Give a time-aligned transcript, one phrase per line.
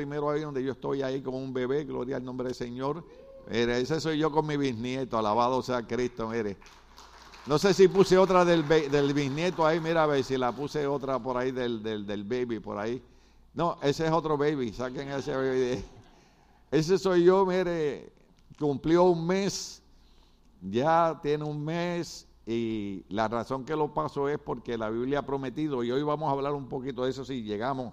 [0.00, 3.04] primero ahí donde yo estoy ahí como un bebé, gloria al nombre del Señor.
[3.50, 6.56] Mire, ese soy yo con mi bisnieto, alabado sea Cristo, mire.
[7.46, 10.86] No sé si puse otra del, del bisnieto ahí, mira a ver si la puse
[10.86, 13.02] otra por ahí del, del, del baby, por ahí.
[13.52, 15.84] No, ese es otro baby, saquen ese baby.
[16.70, 18.10] Ese soy yo, mire,
[18.58, 19.82] cumplió un mes,
[20.62, 25.26] ya tiene un mes y la razón que lo paso es porque la Biblia ha
[25.26, 27.92] prometido, y hoy vamos a hablar un poquito de eso si llegamos,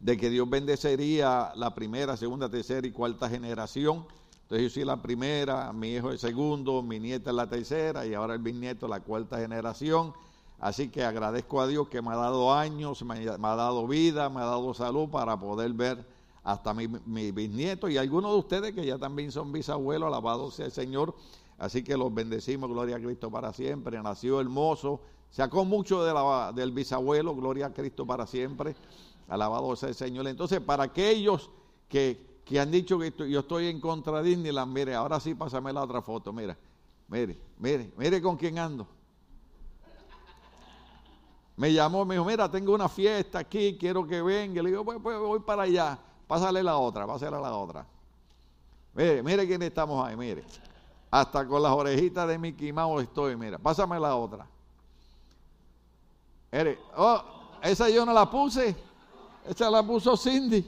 [0.00, 4.06] de que Dios bendecería la primera, segunda, tercera y cuarta generación.
[4.42, 8.14] Entonces yo soy la primera, mi hijo el segundo, mi nieta es la tercera y
[8.14, 10.14] ahora el bisnieto la cuarta generación.
[10.58, 14.40] Así que agradezco a Dios que me ha dado años, me ha, dado vida, me
[14.40, 16.04] ha dado salud para poder ver
[16.42, 16.86] hasta mi,
[17.30, 21.14] bisnieto y algunos de ustedes que ya también son bisabuelos, alabado sea el Señor.
[21.58, 24.00] Así que los bendecimos, gloria a Cristo para siempre.
[24.02, 26.04] Nació hermoso, sacó mucho
[26.52, 28.74] del bisabuelo, gloria a Cristo para siempre.
[29.28, 30.26] Alabado sea el Señor.
[30.26, 31.50] Entonces, para aquellos
[31.88, 35.72] que, que han dicho que yo estoy en contra de Disneyland, mire, ahora sí pásame
[35.72, 36.56] la otra foto, mira,
[37.08, 38.86] mire, mire, mire con quién ando.
[41.56, 44.62] Me llamó, me dijo, mira, tengo una fiesta aquí, quiero que venga.
[44.62, 47.84] Le digo, pues, pues voy para allá, pásale la otra, pásale la otra.
[48.94, 50.44] Mire, mire quién estamos ahí, mire.
[51.10, 53.58] Hasta con las orejitas de Mickey Mouse estoy, mira.
[53.58, 54.46] Pásame la otra.
[56.52, 57.22] Mire, oh,
[57.62, 58.87] esa yo no la puse.
[59.48, 60.64] Esa la puso Cindy.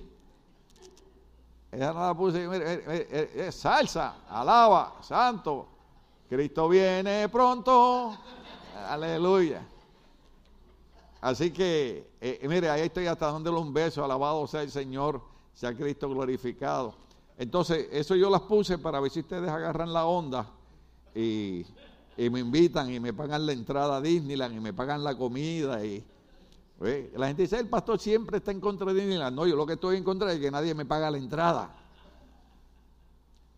[1.71, 2.49] Esa no la puse.
[2.49, 5.69] Mire, es salsa, alaba, santo.
[6.29, 8.17] Cristo viene pronto.
[8.89, 9.63] Aleluya.
[11.21, 14.03] Así que, eh, mire, ahí estoy hasta dándole un beso.
[14.03, 15.21] Alabado sea el Señor,
[15.53, 16.95] sea Cristo glorificado.
[17.37, 20.47] Entonces, eso yo las puse para ver si ustedes agarran la onda
[21.15, 21.67] y,
[22.17, 25.85] me invitan y me pagan la entrada a Disneyland y me pagan la comida.
[25.85, 26.05] y
[26.81, 29.37] La gente dice, el pastor siempre está en contra de Disneyland.
[29.37, 31.77] No, yo lo que estoy en contra es que nadie me paga la entrada.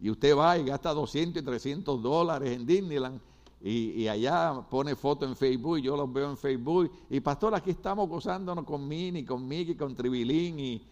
[0.01, 3.20] Y usted va y gasta 200 y 300 dólares en Disneyland
[3.65, 6.91] y, allá pone fotos en Facebook yo los veo en Facebook.
[7.09, 10.59] Y pastor, aquí estamos gozándonos con Mini, con Mickey, con Tribilín.
[10.59, 10.82] y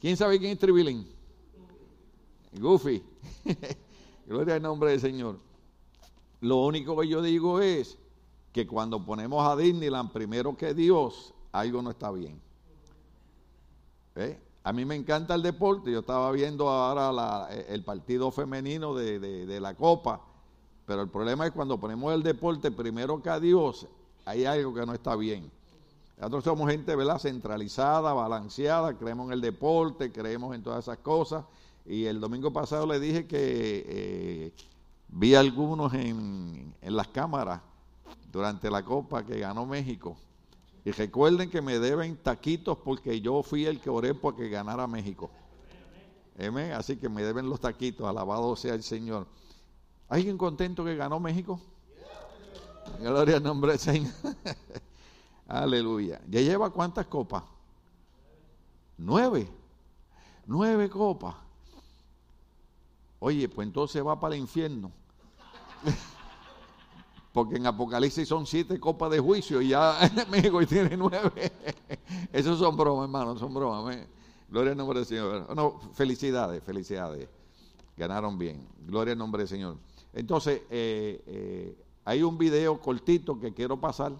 [0.00, 1.06] ¿Quién sabe quién es Tribilín?
[2.58, 3.02] Goofy.
[4.26, 5.38] Gloria al nombre del Señor.
[6.40, 7.98] Lo único que yo digo es
[8.52, 12.40] que cuando ponemos a Disneyland primero que Dios, algo no está bien.
[14.16, 14.38] ¿Eh?
[14.64, 15.92] A mí me encanta el deporte.
[15.92, 20.20] Yo estaba viendo ahora el partido femenino de, la Copa.
[20.86, 23.86] Pero el problema es cuando ponemos el deporte primero que a Dios,
[24.24, 25.50] hay algo que no está bien.
[26.18, 27.18] Nosotros somos gente, ¿verdad?
[27.18, 31.44] Centralizada, balanceada, creemos en el deporte, creemos en todas esas cosas.
[31.84, 34.52] Y el domingo pasado le dije que eh,
[35.08, 37.60] vi algunos en, en las cámaras
[38.32, 40.16] durante la Copa que ganó México.
[40.86, 44.86] Y recuerden que me deben taquitos porque yo fui el que oré por que ganara
[44.86, 45.28] México.
[46.38, 46.70] Amén.
[46.70, 48.06] Así que me deben los taquitos.
[48.06, 49.26] Alabado sea el Señor.
[50.08, 51.60] ¿Alguien contento que ganó México?
[53.00, 54.12] Gloria al nombre del Señor.
[55.48, 56.20] Aleluya.
[56.28, 57.42] ¿Ya lleva cuántas copas?
[58.96, 59.50] Nueve.
[60.46, 61.34] Nueve copas.
[63.18, 64.92] Oye, pues entonces va para el infierno.
[67.36, 71.52] Porque en Apocalipsis son siete copas de juicio y ya México tiene nueve.
[72.32, 73.94] Esos son bromas, hermano, son bromas.
[74.48, 75.54] Gloria al nombre del Señor.
[75.54, 77.28] No, felicidades, felicidades.
[77.94, 78.66] Ganaron bien.
[78.86, 79.76] Gloria al nombre del Señor.
[80.14, 81.76] Entonces, eh, eh,
[82.06, 84.12] hay un video cortito que quiero pasar.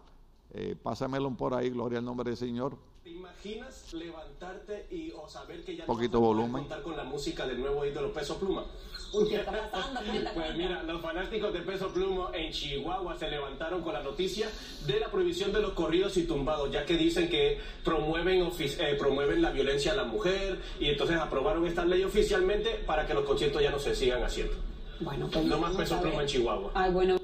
[0.53, 2.77] Eh, pásamelo por ahí, gloria al nombre del Señor.
[3.03, 6.53] ¿Te imaginas levantarte y o saber que ya poquito no volumen.
[6.65, 8.67] contar con la música del nuevo ídolo Peso Pluma?
[9.13, 14.49] Pues mira, los fanáticos de Peso Pluma en Chihuahua se levantaron con la noticia
[14.87, 19.43] de la prohibición de los corridos y tumbados, ya que dicen que promueven, eh, promueven
[19.43, 23.63] la violencia a la mujer y entonces aprobaron esta ley oficialmente para que los conciertos
[23.63, 24.55] ya no se sigan haciendo.
[25.01, 26.71] Bueno, pues no más Peso Pluma en Chihuahua.
[26.75, 27.17] Ay, bueno.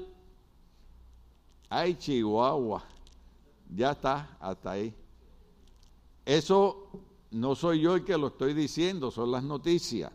[1.69, 2.83] Ay, Chihuahua.
[3.69, 4.93] Ya está, hasta ahí.
[6.25, 6.89] Eso
[7.31, 10.11] no soy yo el que lo estoy diciendo, son las noticias.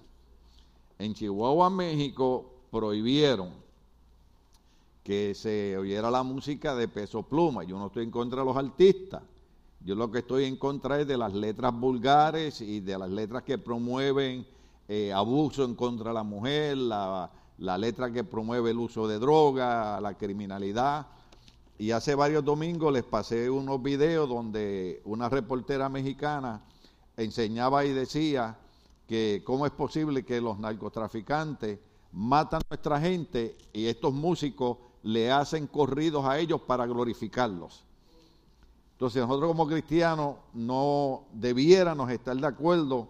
[0.98, 3.50] En Chihuahua, México, prohibieron
[5.04, 7.64] que se oyera la música de peso pluma.
[7.64, 9.22] Yo no estoy en contra de los artistas.
[9.84, 13.44] Yo lo que estoy en contra es de las letras vulgares y de las letras
[13.44, 14.44] que promueven
[14.88, 19.18] eh, abuso en contra de la mujer, la, la letra que promueve el uso de
[19.18, 21.06] droga, la criminalidad.
[21.78, 26.60] Y hace varios domingos les pasé unos videos donde una reportera mexicana
[27.16, 28.58] enseñaba y decía
[29.08, 31.78] que cómo es posible que los narcotraficantes
[32.12, 37.84] matan a nuestra gente y estos músicos le hacen corridos a ellos para glorificarlos.
[38.92, 43.08] Entonces nosotros como cristianos no debiéramos estar de acuerdo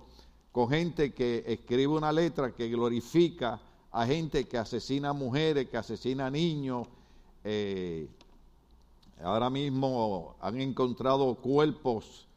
[0.53, 3.61] con gente que escribe una letra que glorifica
[3.91, 6.87] a gente que asesina mujeres, que asesina niños.
[7.43, 8.09] Eh,
[9.25, 12.29] ahora mismo han encontrado cuerpos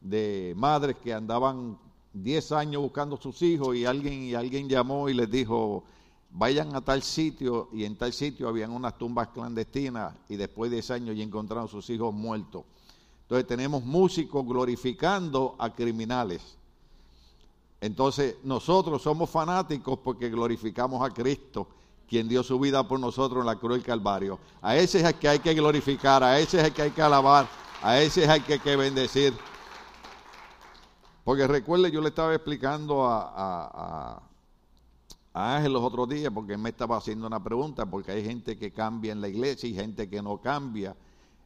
[0.00, 1.78] de madres que andaban
[2.14, 5.84] 10 años buscando a sus hijos y alguien, y alguien llamó y les dijo,
[6.30, 10.76] vayan a tal sitio y en tal sitio habían unas tumbas clandestinas y después de
[10.76, 12.64] 10 años ya encontraron a sus hijos muertos.
[13.22, 16.56] Entonces tenemos músicos glorificando a criminales.
[17.80, 21.66] Entonces nosotros somos fanáticos porque glorificamos a Cristo,
[22.08, 24.38] quien dio su vida por nosotros en la cruz del Calvario.
[24.62, 27.02] A ese es el que hay que glorificar, a ese es el que hay que
[27.02, 27.48] alabar,
[27.82, 29.34] a ese es el que hay que bendecir.
[31.24, 34.22] Porque recuerde, yo le estaba explicando a, a,
[35.32, 38.70] a, Ángel los otros días, porque me estaba haciendo una pregunta, porque hay gente que
[38.70, 40.94] cambia en la iglesia y gente que no cambia.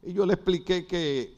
[0.02, 1.36] Y yo le expliqué que,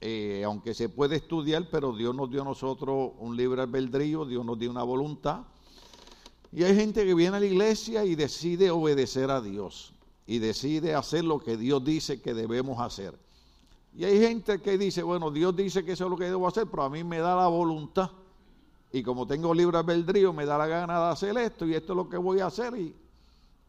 [0.00, 4.44] eh, aunque se puede estudiar, pero Dios nos dio a nosotros un libre albedrío, Dios
[4.44, 5.42] nos dio una voluntad.
[6.50, 9.92] Y hay gente que viene a la iglesia y decide obedecer a Dios
[10.26, 13.14] y decide hacer lo que Dios dice que debemos hacer.
[13.94, 16.66] Y hay gente que dice, bueno, Dios dice que eso es lo que debo hacer,
[16.66, 18.10] pero a mí me da la voluntad.
[18.90, 21.96] Y como tengo libre albedrío, me da la gana de hacer esto y esto es
[21.96, 22.74] lo que voy a hacer.
[22.74, 22.94] Y,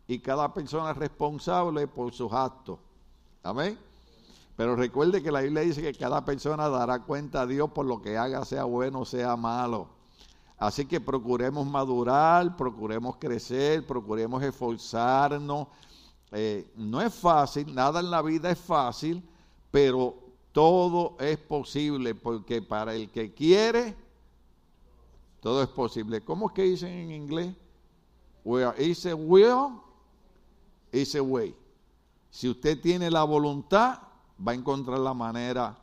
[0.07, 2.79] y cada persona es responsable por sus actos.
[3.41, 3.77] Amén.
[4.55, 8.01] Pero recuerde que la Biblia dice que cada persona dará cuenta a Dios por lo
[8.01, 9.87] que haga, sea bueno o sea malo.
[10.57, 15.67] Así que procuremos madurar, procuremos crecer, procuremos esforzarnos.
[16.31, 19.21] Eh, no es fácil, nada en la vida es fácil
[19.73, 20.15] pero
[20.51, 23.95] todo es posible porque para el que quiere,
[25.39, 26.21] todo es posible.
[26.21, 27.55] ¿Cómo es que dicen en inglés?
[28.43, 29.79] Where is a will,
[30.91, 31.55] is way.
[32.29, 33.97] Si usted tiene la voluntad,
[34.47, 35.75] va a encontrar la manera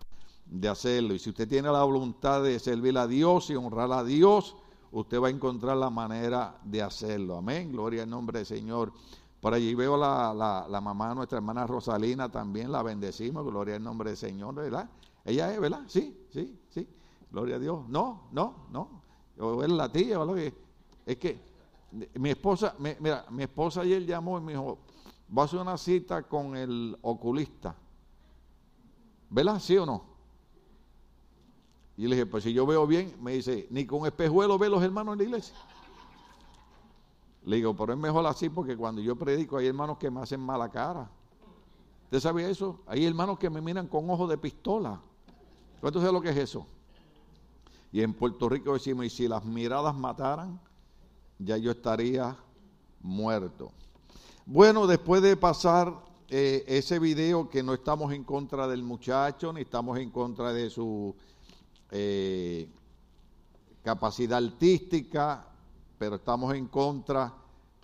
[0.47, 1.13] de hacerlo.
[1.13, 4.55] Y si usted tiene la voluntad de servir a Dios y honrar a Dios,
[4.93, 7.37] usted va a encontrar la manera de hacerlo.
[7.37, 7.73] Amén.
[7.73, 8.93] Gloria al nombre del Señor.
[9.41, 13.77] Por allí veo la, la, la mamá de nuestra hermana Rosalina, también la bendecimos, gloria
[13.77, 14.89] al nombre del Señor, ¿verdad?
[15.25, 15.83] Ella es, ¿verdad?
[15.87, 16.87] Sí, sí, sí,
[17.31, 17.89] gloria a Dios.
[17.89, 19.03] No, no, no,
[19.39, 20.53] o es la tía, ¿verdad?
[21.07, 21.41] Es que
[22.15, 24.79] mi esposa, mira, mi esposa ayer llamó y me dijo,
[25.29, 27.75] voy a hacer una cita con el oculista.
[29.31, 29.61] ¿Verdad?
[29.61, 30.05] ¿Sí o no?
[31.97, 34.83] Y le dije, pues si yo veo bien, me dice, ni con espejuelo ve los
[34.83, 35.57] hermanos en la iglesia.
[37.45, 40.41] Le digo, pero es mejor así porque cuando yo predico hay hermanos que me hacen
[40.41, 41.11] mala cara.
[42.05, 42.81] ¿Usted sabe eso?
[42.87, 45.01] Hay hermanos que me miran con ojos de pistola.
[45.81, 46.67] ¿Cuánto sabe lo que es eso?
[47.93, 50.61] Y en Puerto Rico decimos, y si las miradas mataran,
[51.39, 52.37] ya yo estaría
[53.01, 53.73] muerto.
[54.45, 59.63] Bueno, después de pasar eh, ese video que no estamos en contra del muchacho, ni
[59.63, 61.15] estamos en contra de su
[61.91, 62.69] eh,
[63.83, 65.50] capacidad artística,
[66.01, 67.31] pero estamos en contra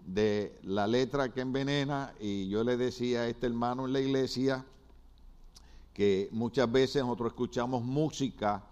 [0.07, 4.65] de la letra que envenena y yo le decía a este hermano en la iglesia
[5.93, 8.65] que muchas veces nosotros escuchamos música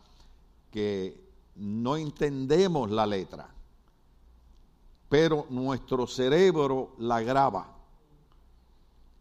[0.70, 1.22] que
[1.56, 3.50] no entendemos la letra,
[5.10, 7.68] pero nuestro cerebro la graba.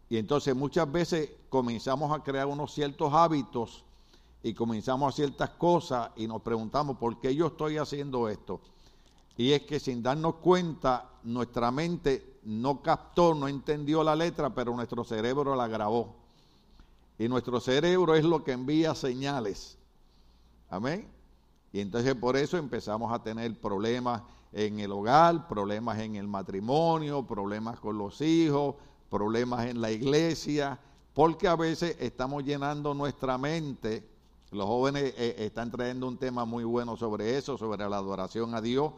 [0.08, 3.84] Y entonces muchas veces comenzamos a crear unos ciertos hábitos
[4.42, 8.62] y comenzamos a ciertas cosas y nos preguntamos, ¿por qué yo estoy haciendo esto?
[9.36, 14.74] Y es que sin darnos cuenta, nuestra mente no captó, no entendió la letra, pero
[14.74, 16.14] nuestro cerebro la grabó.
[17.18, 19.76] Y nuestro cerebro es lo que envía señales.
[20.70, 21.08] Amén.
[21.72, 24.22] Y entonces por eso empezamos a tener problemas
[24.52, 28.76] en el hogar, problemas en el matrimonio, problemas con los hijos,
[29.10, 30.78] problemas en la iglesia,
[31.12, 34.08] porque a veces estamos llenando nuestra mente.
[34.52, 38.60] Los jóvenes eh, están trayendo un tema muy bueno sobre eso, sobre la adoración a
[38.60, 38.92] Dios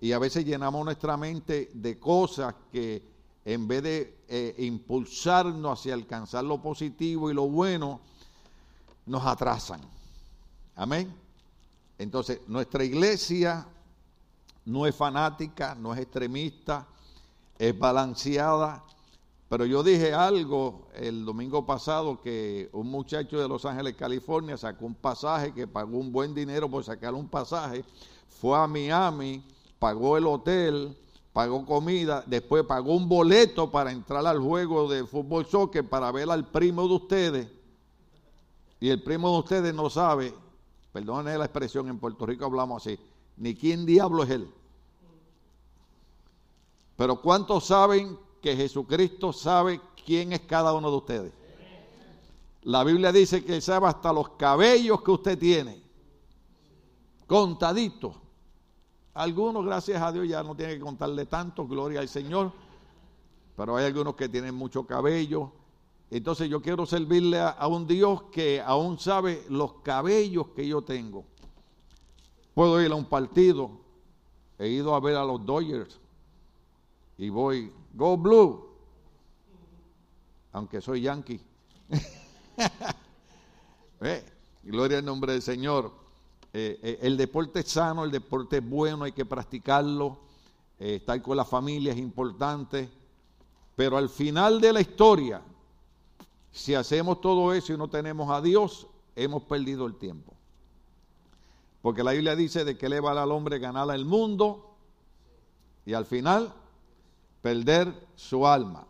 [0.00, 3.02] y a veces llenamos nuestra mente de cosas que
[3.44, 8.00] en vez de eh, impulsarnos hacia alcanzar lo positivo y lo bueno,
[9.06, 9.80] nos atrasan.
[10.74, 11.14] Amén.
[11.96, 13.66] Entonces, nuestra iglesia
[14.64, 16.86] no es fanática, no es extremista,
[17.56, 18.82] es balanceada.
[19.48, 24.86] Pero yo dije algo el domingo pasado que un muchacho de Los Ángeles, California, sacó
[24.86, 27.84] un pasaje que pagó un buen dinero por sacar un pasaje,
[28.28, 29.42] fue a Miami
[29.86, 30.98] pagó el hotel,
[31.32, 36.28] pagó comida, después pagó un boleto para entrar al juego de fútbol soccer para ver
[36.28, 37.48] al primo de ustedes.
[38.80, 40.34] Y el primo de ustedes no sabe,
[40.92, 42.98] perdónenme la expresión, en Puerto Rico hablamos así,
[43.36, 44.50] ni quién diablo es él.
[46.96, 51.32] Pero ¿cuántos saben que Jesucristo sabe quién es cada uno de ustedes?
[52.62, 55.80] La Biblia dice que sabe hasta los cabellos que usted tiene,
[57.28, 58.25] contaditos.
[59.16, 62.52] Algunos, gracias a Dios, ya no tienen que contarle tanto, gloria al Señor.
[63.56, 65.52] Pero hay algunos que tienen mucho cabello.
[66.10, 71.24] Entonces yo quiero servirle a, un Dios que aún sabe los cabellos que yo tengo.
[72.52, 73.70] Puedo ir a un partido.
[74.58, 75.98] He ido a ver a los Dodgers.
[77.16, 78.68] Y voy, go blue.
[80.52, 81.40] Aunque soy yankee.
[84.62, 86.05] Gloria al nombre del Señor.
[86.58, 90.16] Eh, eh, el deporte es sano, el deporte es bueno, hay que practicarlo.
[90.80, 92.88] Eh, estar con la familia es importante.
[93.74, 95.42] Pero al final de la historia,
[96.50, 100.32] si hacemos todo eso y no tenemos a Dios, hemos perdido el tiempo.
[101.82, 104.78] Porque la Biblia dice de que le vale al hombre ganar el mundo
[105.84, 106.54] y al final
[107.42, 108.86] perder su alma.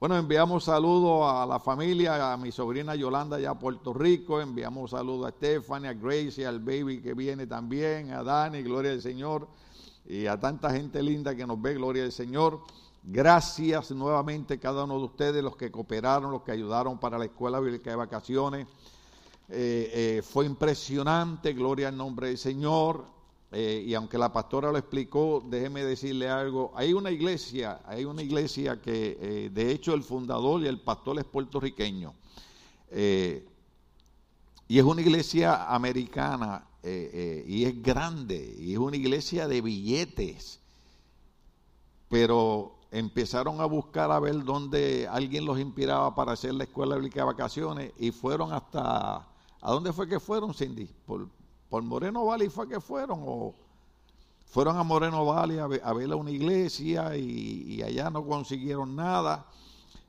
[0.00, 4.92] Bueno, enviamos saludos a la familia, a mi sobrina Yolanda allá a Puerto Rico, enviamos
[4.92, 9.48] saludos a Stephanie, a Gracie, al baby que viene también, a Dani, gloria al Señor,
[10.06, 12.60] y a tanta gente linda que nos ve, gloria al Señor.
[13.02, 17.24] Gracias nuevamente a cada uno de ustedes, los que cooperaron, los que ayudaron para la
[17.24, 18.68] escuela bíblica de vacaciones.
[19.48, 23.17] Eh, eh, fue impresionante, gloria al nombre del Señor.
[23.50, 26.72] Eh, y aunque la pastora lo explicó, déjeme decirle algo.
[26.74, 31.18] Hay una iglesia, hay una iglesia que eh, de hecho el fundador y el pastor
[31.18, 32.14] es puertorriqueño.
[32.90, 33.46] Eh,
[34.68, 40.60] y es una iglesia americana y es grande y es una iglesia de billetes.
[42.08, 47.20] Pero empezaron a buscar a ver dónde alguien los inspiraba para hacer la escuela bíblica
[47.20, 49.26] de vacaciones y fueron hasta...
[49.60, 50.88] ¿A dónde fue que fueron, Cindy?
[51.04, 51.28] Por,
[51.68, 53.54] por Moreno Valley fue que fueron o
[54.46, 59.46] fueron a Moreno Valley a ver, a, una iglesia y, allá no consiguieron nada.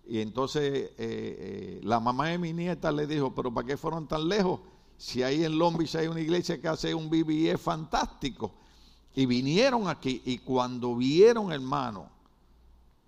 [0.08, 4.08] Y entonces eh, eh, la mamá de mi nieta le dijo, pero ¿para qué fueron
[4.08, 4.62] tan lejos?
[4.98, 8.54] Si ahí en Lombis hay una iglesia que hace un BBE fantástico.
[9.14, 12.08] Y vinieron aquí y cuando vieron, hermano,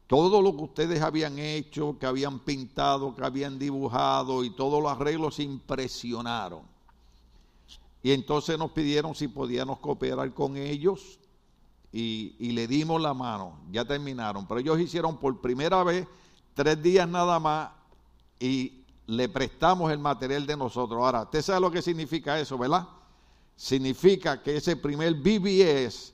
[0.07, 4.91] todo lo que ustedes habían hecho, que habían pintado, que habían dibujado y todos los
[4.91, 6.70] arreglos impresionaron.
[8.03, 11.19] Y entonces nos pidieron si podíamos cooperar con ellos
[11.91, 13.59] y, le dimos la mano.
[13.71, 14.47] Ya terminaron.
[14.47, 16.07] Pero ellos hicieron por primera vez
[16.53, 17.69] tres días nada más
[18.39, 20.99] y le prestamos el material de nosotros.
[21.01, 22.87] Ahora, usted sabe lo que significa eso, ¿verdad?
[23.55, 26.13] Significa que ese primer BBS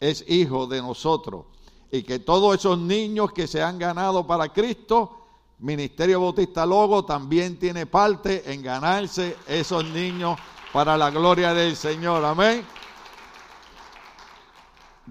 [0.00, 1.44] es hijo de nosotros
[1.92, 5.18] y que todos esos niños que se han ganado para Cristo,
[5.58, 10.38] Ministerio Bautista Logo también tiene parte en ganarse esos niños
[10.72, 12.24] para la gloria del Señor.
[12.24, 12.64] Amén.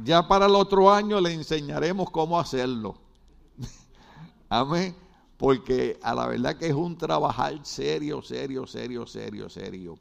[0.03, 2.95] Ya para el otro año le enseñaremos cómo hacerlo.
[4.49, 4.95] Amén.
[5.37, 9.97] Porque a la verdad que es un trabajar serio, serio, serio, serio, serio.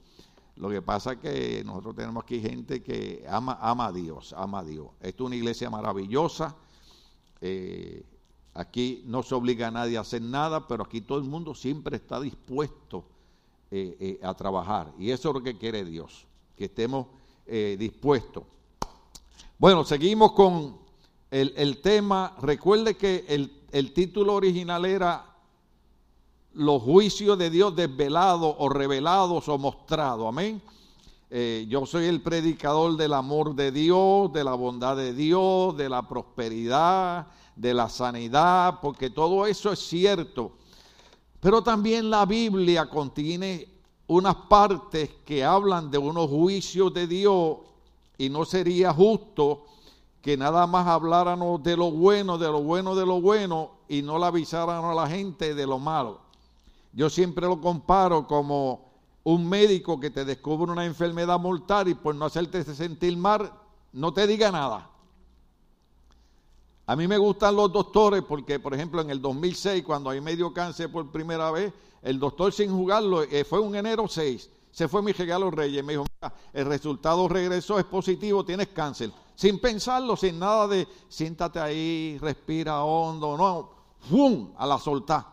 [0.57, 4.61] Lo que pasa es que nosotros tenemos aquí gente que ama, ama a Dios, ama
[4.61, 4.89] a Dios.
[5.01, 6.57] Esto es una iglesia maravillosa.
[7.41, 8.05] Eh,
[8.55, 11.97] aquí no se obliga a nadie a hacer nada, pero aquí todo el mundo siempre
[11.97, 13.05] está dispuesto
[13.71, 14.91] eh, eh, a trabajar.
[14.99, 16.25] Y eso es lo que quiere Dios,
[16.57, 17.07] que estemos
[17.47, 18.45] eh, dispuestos.
[19.59, 20.79] Bueno, seguimos con
[21.31, 22.35] el, tema.
[22.41, 25.37] Recuerde que el, título original era
[26.55, 30.27] los juicios de Dios desvelados o revelados o mostrados.
[30.29, 30.63] Amén.
[31.69, 36.09] yo soy el predicador del amor de Dios, de la bondad de Dios, de la
[36.09, 40.53] prosperidad, de la sanidad, porque todo eso es cierto.
[41.41, 43.69] Pero también la Biblia contiene
[44.09, 47.59] unas partes que hablan de unos juicios de Dios
[48.17, 49.67] y no sería justo
[50.21, 54.19] que nada más habláramos de lo bueno, de lo bueno, de lo bueno y no
[54.19, 56.21] le avisáramos a la gente de lo malo.
[56.93, 58.89] Yo siempre lo comparo como
[59.23, 63.53] un médico que te descubre una enfermedad mortal y por no hacerte sentir mal,
[63.93, 64.91] no te diga nada.
[66.89, 70.55] A mí me gustan los doctores porque, por ejemplo, en el 2006, cuando hay medio
[70.55, 75.03] cáncer por primera vez, el doctor sin jugarlo, eh, fue un enero 6, se fue
[75.03, 79.13] mi regalo Reyes, me dijo, mira, el resultado regresó, es positivo, tienes cáncer.
[79.35, 83.71] Sin pensarlo, sin nada de, siéntate ahí, respira hondo, no,
[84.09, 84.53] ¡fum!
[84.57, 85.27] a la soltar.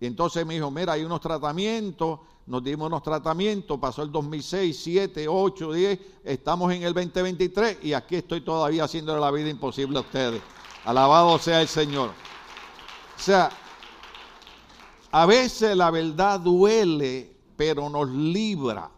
[0.00, 4.76] Y entonces me dijo, mira, hay unos tratamientos, nos dimos unos tratamientos, pasó el 2006,
[4.82, 9.98] 7, 8, 10, estamos en el 2023 y aquí estoy todavía haciéndole la vida imposible
[9.98, 10.42] a ustedes.
[10.84, 12.10] Alabado sea el Señor.
[12.10, 13.50] O sea,
[15.10, 18.90] a veces la verdad duele, pero nos libra.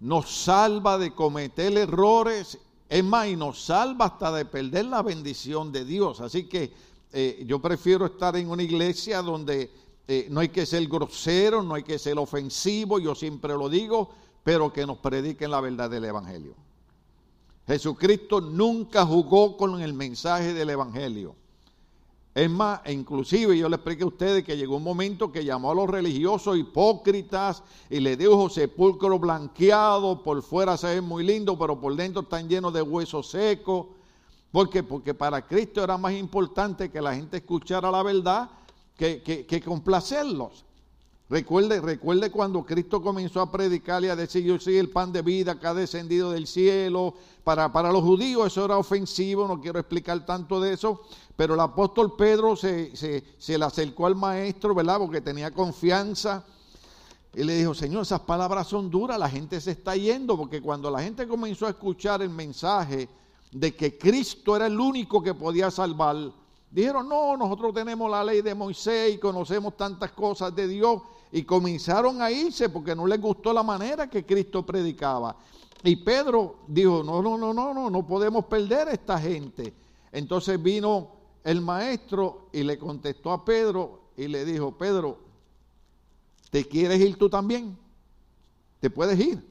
[0.00, 2.58] Nos salva de cometer errores.
[2.88, 6.20] Es más, y nos salva hasta de perder la bendición de Dios.
[6.20, 6.72] Así que
[7.12, 9.70] eh, yo prefiero estar en una iglesia donde
[10.06, 14.10] eh, no hay que ser grosero, no hay que ser ofensivo, yo siempre lo digo,
[14.42, 16.54] pero que nos prediquen la verdad del Evangelio.
[17.70, 21.36] Jesucristo nunca jugó con el mensaje del Evangelio.
[22.34, 25.74] Es más, inclusive yo le expliqué a ustedes que llegó un momento que llamó a
[25.76, 31.80] los religiosos hipócritas y le dijo sepulcro blanqueado, por fuera se ve muy lindo, pero
[31.80, 33.86] por dentro están llenos de huesos secos.
[34.50, 34.82] ¿Por qué?
[34.82, 38.50] Porque para Cristo era más importante que la gente escuchara la verdad
[38.96, 40.64] que, que complacerlos.
[41.30, 45.22] Recuerde, recuerde cuando Cristo comenzó a predicar y a decir, yo soy el pan de
[45.22, 47.14] vida que ha descendido del cielo.
[47.44, 51.02] Para, para los judíos eso era ofensivo, no quiero explicar tanto de eso,
[51.36, 54.98] pero el apóstol Pedro se, se, le acercó al maestro, ¿verdad?
[54.98, 56.44] Porque tenía confianza.
[57.32, 60.90] Y le dijo, Señor, esas palabras son duras, la gente se está yendo, porque cuando
[60.90, 63.08] la gente comenzó a escuchar el mensaje
[63.52, 66.16] de que Cristo era el único que podía salvar,
[66.72, 71.00] dijeron, no, nosotros tenemos la ley de Moisés y conocemos tantas cosas de Dios
[71.32, 75.36] y comenzaron a irse porque no les gustó la manera que Cristo predicaba.
[75.82, 79.72] Y Pedro dijo, no, no, no, no, no, no podemos perder a esta gente.
[80.12, 81.12] Entonces vino
[81.44, 85.18] el maestro y le contestó a Pedro y le dijo, Pedro,
[86.50, 87.78] ¿te quieres ir tú también?
[88.80, 89.42] ¿Te puedes ir?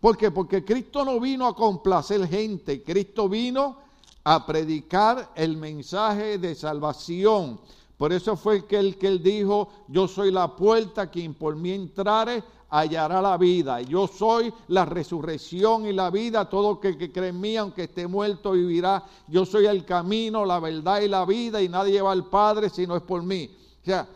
[0.00, 0.30] ¿Por qué?
[0.30, 3.78] Porque Cristo no vino a complacer gente, Cristo vino
[4.24, 7.60] a predicar el mensaje de salvación.
[7.96, 11.72] Por eso fue que él, que él dijo, yo soy la puerta, quien por mí
[11.72, 13.80] entrare hallará la vida.
[13.80, 18.06] Yo soy la resurrección y la vida, todo que, que cree en mí, aunque esté
[18.06, 19.04] muerto, vivirá.
[19.28, 22.86] Yo soy el camino, la verdad y la vida, y nadie va al Padre si
[22.86, 23.50] no es por mí.
[23.82, 24.08] O sea,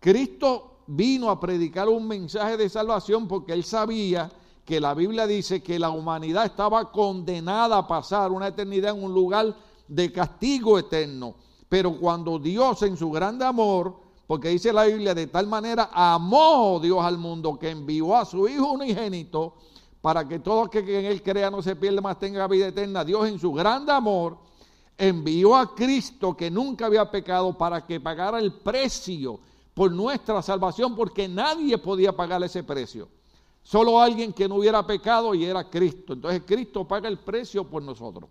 [0.00, 4.30] Cristo vino a predicar un mensaje de salvación porque él sabía
[4.64, 9.12] que la Biblia dice que la humanidad estaba condenada a pasar una eternidad en un
[9.12, 9.54] lugar
[9.88, 11.34] de castigo eterno.
[11.68, 16.80] Pero cuando Dios en su grande amor, porque dice la Biblia, de tal manera amó
[16.80, 19.54] Dios al mundo que envió a su Hijo unigénito
[20.00, 23.04] para que todo aquel que en Él crea no se pierda, más tenga vida eterna.
[23.04, 24.38] Dios en su grande amor
[24.96, 29.40] envió a Cristo que nunca había pecado para que pagara el precio
[29.72, 33.08] por nuestra salvación, porque nadie podía pagar ese precio.
[33.62, 36.12] Solo alguien que no hubiera pecado y era Cristo.
[36.12, 38.28] Entonces Cristo paga el precio por nosotros.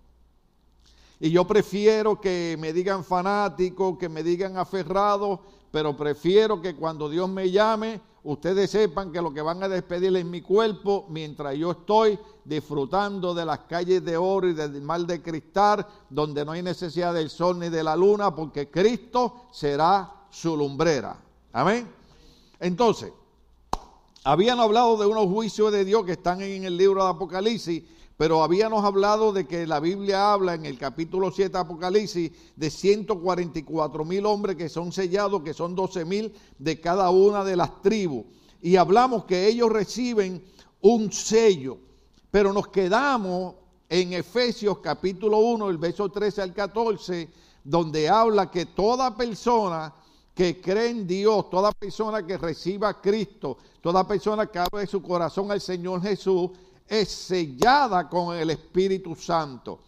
[1.20, 5.40] Y yo prefiero que me digan fanático, que me digan aferrado,
[5.72, 10.16] pero prefiero que cuando Dios me llame, ustedes sepan que lo que van a despedir
[10.16, 15.02] es mi cuerpo mientras yo estoy disfrutando de las calles de oro y del mar
[15.02, 20.12] de cristal, donde no hay necesidad del sol ni de la luna, porque Cristo será
[20.30, 21.18] su lumbrera.
[21.52, 21.88] Amén.
[22.60, 23.12] Entonces,
[24.24, 27.84] habían hablado de unos juicios de Dios que están en el libro de Apocalipsis
[28.24, 32.70] pero habíamos hablado de que la Biblia habla en el capítulo 7 de Apocalipsis de
[32.70, 37.82] 144 mil hombres que son sellados, que son 12 mil de cada una de las
[37.82, 38.24] tribus.
[38.62, 40.42] Y hablamos que ellos reciben
[40.80, 41.80] un sello,
[42.32, 43.56] pero nos quedamos
[43.90, 47.30] en Efesios capítulo 1, el verso 13 al 14,
[47.62, 49.94] donde habla que toda persona
[50.34, 55.02] que cree en Dios, toda persona que reciba a Cristo, toda persona que abre su
[55.02, 56.52] corazón al Señor Jesús,
[56.88, 59.80] es sellada con el Espíritu Santo.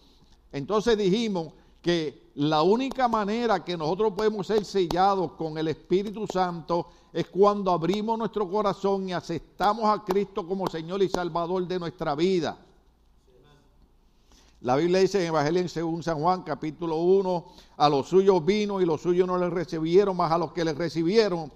[0.52, 6.88] Entonces dijimos que la única manera que nosotros podemos ser sellados con el Espíritu Santo
[7.14, 12.16] es cuando abrimos nuestro corazón y aceptamos a Cristo como Señor y Salvador de nuestra
[12.16, 12.58] vida.
[14.62, 17.46] La Biblia dice en Evangelio según San Juan capítulo 1,
[17.78, 20.76] a los suyos vino y los suyos no les recibieron, más a los que les
[20.76, 21.52] recibieron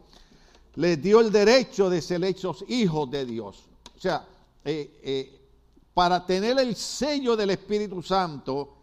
[0.75, 3.63] les dio el derecho de ser hechos hijos de Dios.
[3.97, 4.25] O sea,
[4.63, 5.39] eh, eh,
[5.93, 8.75] para tener el sello del Espíritu Santo,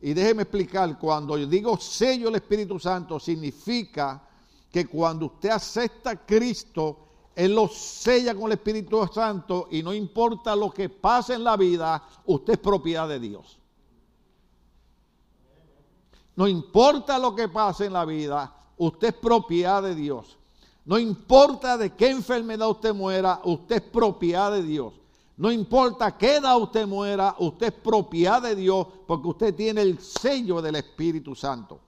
[0.00, 4.22] y déjeme explicar, cuando yo digo sello del Espíritu Santo, significa
[4.70, 9.92] que cuando usted acepta a Cristo, Él lo sella con el Espíritu Santo y no
[9.92, 13.58] importa lo que pase en la vida, usted es propiedad de Dios.
[16.36, 20.38] No importa lo que pase en la vida, usted es propiedad de Dios.
[20.84, 24.99] No importa de qué enfermedad usted muera, usted es propiedad de Dios.
[25.40, 29.98] No importa qué edad usted muera, usted es propiedad de Dios porque usted tiene el
[29.98, 31.80] sello del Espíritu Santo.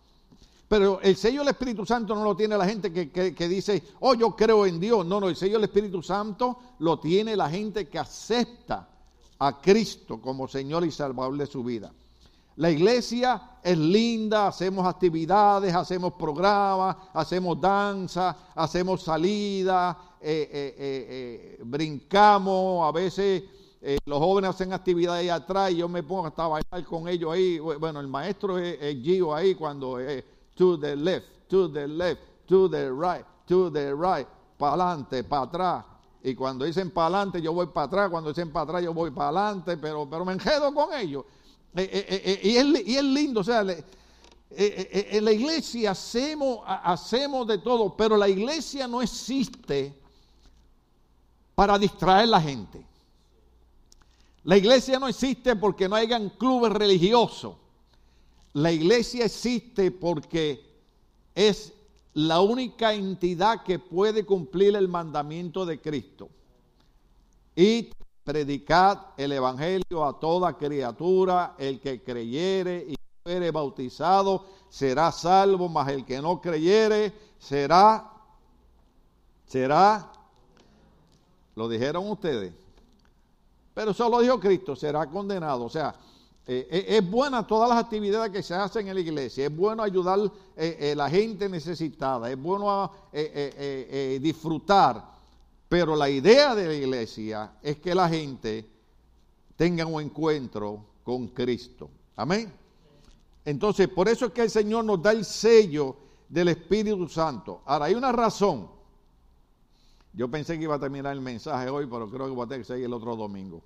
[0.66, 4.34] Pero el sello del Espíritu Santo no lo tiene la gente que, dice, oh, yo
[4.34, 5.04] creo en Dios.
[5.04, 8.88] No, no, el sello del Espíritu Santo lo tiene la gente que acepta
[9.38, 11.92] a Cristo como Señor y Salvador de su vida.
[12.56, 21.58] La iglesia es linda, hacemos actividades, hacemos programas, hacemos danza, hacemos salida, eh, eh, eh,
[21.64, 23.42] brincamos, a veces
[24.06, 27.32] los jóvenes hacen actividades ahí atrás y yo me pongo hasta a bailar con ellos
[27.32, 27.58] ahí.
[27.58, 30.22] Bueno, el maestro es, Gio ahí cuando es
[30.54, 35.42] to the left, to the left, to the right, to the right, para adelante, para
[35.42, 35.84] atrás.
[36.22, 39.10] y cuando dicen para adelante yo voy para atrás, cuando dicen para atrás yo voy
[39.10, 41.24] para adelante, pero, pero me enjedo con ellos.
[41.74, 43.64] Eh, eh, eh, y, es, y, es, lindo, o sea,
[44.50, 50.01] en la iglesia hacemos, hacemos de todo, pero la iglesia no existe
[51.54, 52.84] para distraer la gente.
[54.44, 57.56] La iglesia no existe porque no hayan clubes religiosos.
[58.54, 60.64] La iglesia existe porque
[61.34, 61.72] es
[62.14, 66.28] la única entidad que puede cumplir el mandamiento de Cristo.
[67.54, 67.90] Y
[68.24, 75.88] predicad el evangelio a toda criatura, el que creyere y fuere bautizado será salvo, mas
[75.88, 78.10] el que no creyere será,
[79.46, 80.12] será,
[81.54, 82.52] lo dijeron ustedes,
[83.74, 85.64] pero eso lo dijo Cristo, será condenado.
[85.64, 85.94] O sea,
[86.46, 89.82] eh, eh, es buena todas las actividades que se hacen en la iglesia, es bueno
[89.82, 92.90] ayudar a eh, la gente necesitada, es bueno
[94.20, 95.04] disfrutar,
[95.68, 98.68] pero la idea de la iglesia es que la gente
[99.56, 101.88] tenga un encuentro con Cristo.
[102.16, 102.52] Amén.
[103.44, 105.96] Entonces, por eso es que el Señor nos da el sello
[106.28, 107.62] del Espíritu Santo.
[107.66, 108.68] Ahora, hay una razón.
[110.14, 112.60] Yo pensé que iba a terminar el mensaje hoy, pero creo que voy a tener
[112.60, 113.62] que seguir el otro domingo.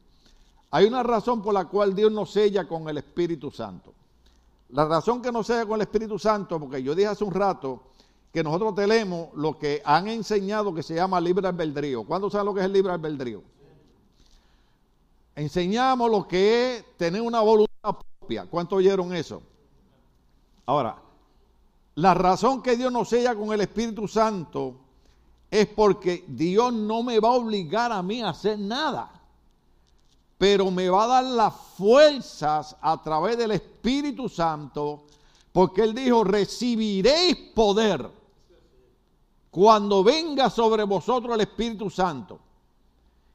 [0.70, 3.92] Hay una razón por la cual Dios nos sella con el Espíritu Santo.
[4.70, 7.82] La razón que nos sella con el Espíritu Santo, porque yo dije hace un rato
[8.32, 12.04] que nosotros tenemos lo que han enseñado que se llama libre albedrío.
[12.04, 13.42] ¿Cuándo saben lo que es el libre albedrío?
[15.34, 18.46] Enseñamos lo que es tener una voluntad propia.
[18.46, 19.42] ¿Cuánto oyeron eso?
[20.66, 20.96] Ahora,
[21.94, 24.80] la razón que Dios nos sella con el Espíritu Santo
[25.60, 29.16] es porque Dios no me va a obligar a mí a hacer nada
[30.38, 35.04] pero me va a dar las fuerzas a través del Espíritu Santo,
[35.52, 38.08] porque Él dijo, recibiréis poder
[39.50, 42.38] cuando venga sobre vosotros el Espíritu Santo.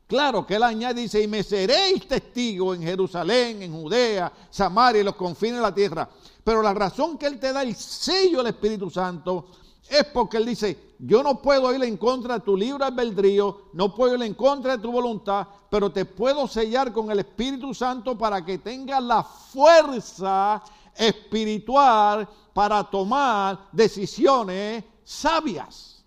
[0.05, 5.05] Claro que Él añade, dice, y me seréis testigo en Jerusalén, en Judea, Samaria y
[5.05, 6.07] los confines de la tierra.
[6.43, 9.47] Pero la razón que Él te da el sello del Espíritu Santo
[9.89, 13.95] es porque Él dice, yo no puedo ir en contra de tu libre albedrío, no
[13.95, 18.15] puedo ir en contra de tu voluntad, pero te puedo sellar con el Espíritu Santo
[18.15, 20.61] para que tengas la fuerza
[20.95, 26.05] espiritual para tomar decisiones sabias.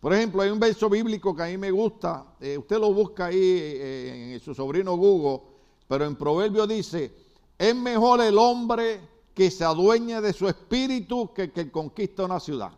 [0.00, 3.26] Por ejemplo, hay un verso bíblico que a mí me gusta, eh, usted lo busca
[3.26, 5.42] ahí eh, en su sobrino Google,
[5.86, 7.14] pero en Proverbio dice,
[7.56, 12.72] es mejor el hombre que se adueñe de su espíritu que que conquista una ciudad.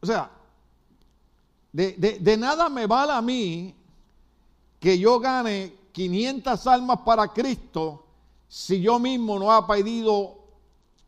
[0.00, 0.30] O sea,
[1.72, 3.74] de, nada me vale a mí
[4.78, 8.06] que yo gane 500 almas para Cristo
[8.46, 10.38] si yo mismo no he aprendido,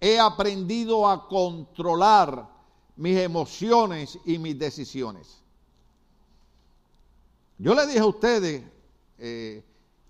[0.01, 2.49] he aprendido a controlar
[2.97, 5.41] mis emociones y mis decisiones.
[7.59, 8.65] Yo le dije a ustedes,
[9.19, 9.63] eh,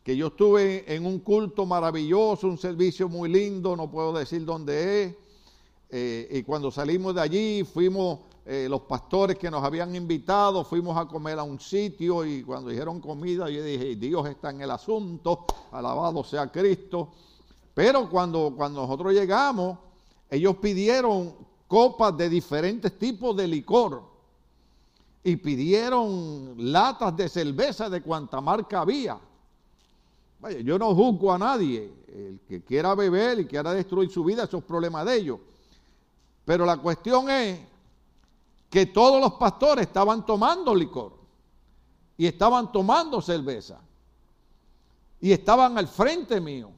[0.05, 5.03] que yo estuve en un culto maravilloso, un servicio muy lindo, no puedo decir dónde
[5.03, 5.15] es,
[5.89, 10.99] eh, y cuando salimos de allí fuimos eh, los pastores que nos habían invitado, fuimos
[10.99, 14.71] a comer a un sitio y cuando dijeron comida yo dije, Dios está en el
[14.71, 17.09] asunto, alabado sea Cristo.
[17.73, 19.79] Pero cuando, cuando nosotros llegamos,
[20.29, 21.35] ellos pidieron
[21.67, 24.03] copas de diferentes tipos de licor
[25.23, 29.19] y pidieron latas de cerveza de cuanta marca había
[30.63, 31.93] yo no juzgo a nadie.
[32.09, 35.41] El que quiera beber y quiera destruir su vida, eso es problema de ellos.
[36.45, 37.61] Pero la cuestión es
[38.71, 41.13] que todos los pastores estaban tomando licor
[42.17, 43.81] y estaban tomando cerveza
[45.21, 46.71] y estaban al frente mío.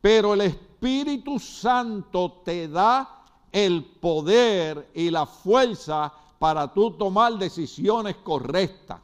[0.00, 8.16] Pero el Espíritu Santo te da el poder y la fuerza para tú tomar decisiones
[8.16, 9.00] correctas.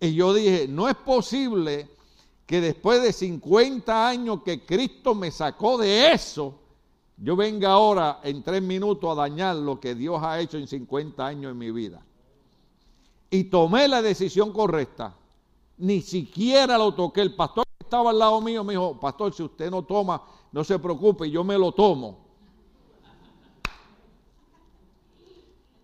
[0.00, 1.93] Y yo dije, no es posible
[2.46, 6.54] que después de 50 años que Cristo me sacó de eso,
[7.16, 11.24] yo venga ahora en tres minutos a dañar lo que Dios ha hecho en 50
[11.24, 12.02] años en mi vida.
[13.30, 15.14] Y tomé la decisión correcta.
[15.78, 17.22] Ni siquiera lo toqué.
[17.22, 20.62] El pastor que estaba al lado mío me dijo, pastor, si usted no toma, no
[20.62, 22.18] se preocupe, yo me lo tomo.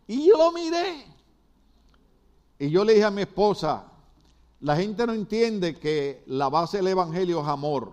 [0.07, 1.07] Y yo lo miré.
[2.59, 3.90] Y yo le dije a mi esposa,
[4.61, 7.93] la gente no entiende que la base del Evangelio es amor.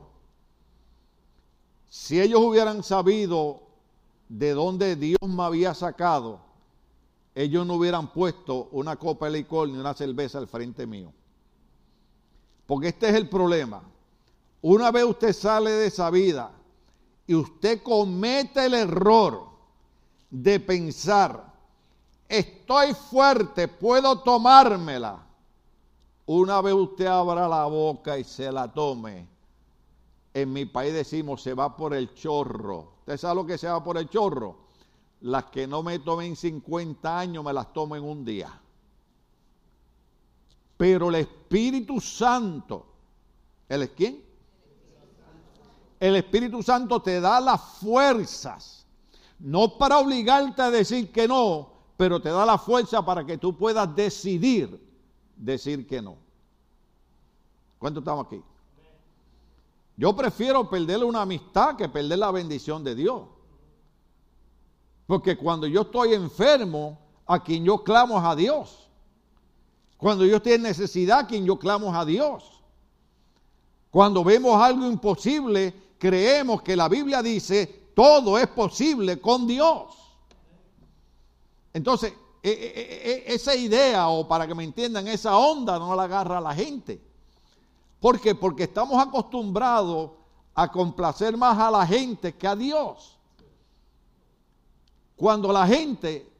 [1.89, 3.61] Si ellos hubieran sabido
[4.29, 6.41] de dónde Dios me había sacado,
[7.33, 11.13] ellos no hubieran puesto una copa de licor ni una cerveza al frente mío.
[12.65, 13.81] Porque este es el problema.
[14.61, 16.51] Una vez usted sale de esa vida
[17.25, 19.47] y usted comete el error
[20.29, 21.47] de pensar
[22.27, 25.26] estoy fuerte, puedo tomármela.
[26.27, 29.25] Una vez usted abra la boca y se la tome,
[30.33, 32.95] en mi país decimos se va por el chorro.
[32.99, 34.57] ¿Usted sabe lo que se va por el chorro?
[35.21, 38.51] Las que no me tomen 50 años me las tomo en un día.
[40.75, 42.85] Pero el Espíritu Santo,
[43.69, 44.21] ¿el es quién?
[46.01, 48.85] El Espíritu Santo te da las fuerzas,
[49.39, 53.55] no para obligarte a decir que no, pero te da la fuerza para que tú
[53.57, 54.86] puedas decidir
[55.37, 56.17] decir que no.
[57.79, 58.41] ¿Cuánto estamos aquí?
[59.95, 63.23] Yo prefiero perderle una amistad que perder la bendición de Dios.
[65.05, 68.89] Porque cuando yo estoy enfermo, a quien yo clamo es a Dios.
[69.97, 72.61] Cuando yo estoy en necesidad, a quien yo clamo es a Dios.
[73.89, 79.95] Cuando vemos algo imposible, creemos que la Biblia dice, todo es posible con Dios.
[81.73, 87.01] Entonces, esa idea, o para que me entiendan, esa onda no la agarra la gente.
[87.99, 88.35] ¿Por qué?
[88.35, 90.11] Porque estamos acostumbrados
[90.53, 93.17] a complacer más a la gente que a Dios.
[95.15, 96.31] Cuando la gente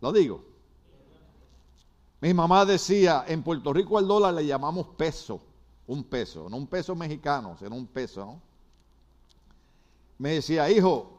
[0.00, 0.44] lo digo.
[2.20, 5.40] Mi mamá decía, en Puerto Rico al dólar le llamamos peso,
[5.86, 8.24] un peso, no un peso mexicano, sino un peso.
[8.24, 8.47] ¿no?
[10.18, 11.10] Me decía, hijo,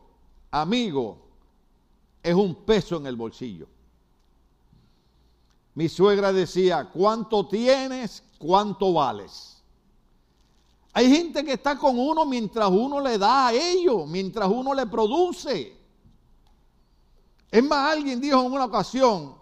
[0.51, 1.17] amigo,
[2.21, 3.67] es un peso en el bolsillo.
[5.73, 8.23] Mi suegra decía, ¿cuánto tienes?
[8.37, 9.63] ¿Cuánto vales?
[10.91, 14.85] Hay gente que está con uno mientras uno le da a ellos, mientras uno le
[14.85, 15.77] produce.
[17.49, 19.38] Es más, alguien dijo en una ocasión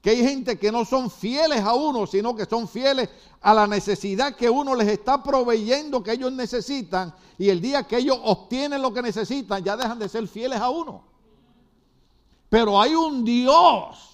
[0.00, 3.08] que hay gente que no son fieles a uno, sino que son fieles
[3.40, 7.14] a la necesidad que uno les está proveyendo que ellos necesitan.
[7.36, 10.70] Y el día que ellos obtienen lo que necesitan, ya dejan de ser fieles a
[10.70, 11.04] uno.
[12.48, 14.09] Pero hay un Dios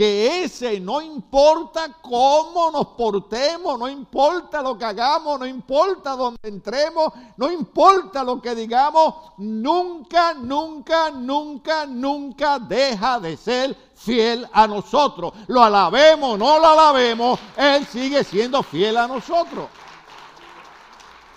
[0.00, 6.48] que ese no importa cómo nos portemos, no importa lo que hagamos, no importa dónde
[6.48, 14.66] entremos, no importa lo que digamos, nunca, nunca, nunca, nunca deja de ser fiel a
[14.66, 15.34] nosotros.
[15.48, 19.68] Lo alabemos, no lo alabemos, Él sigue siendo fiel a nosotros.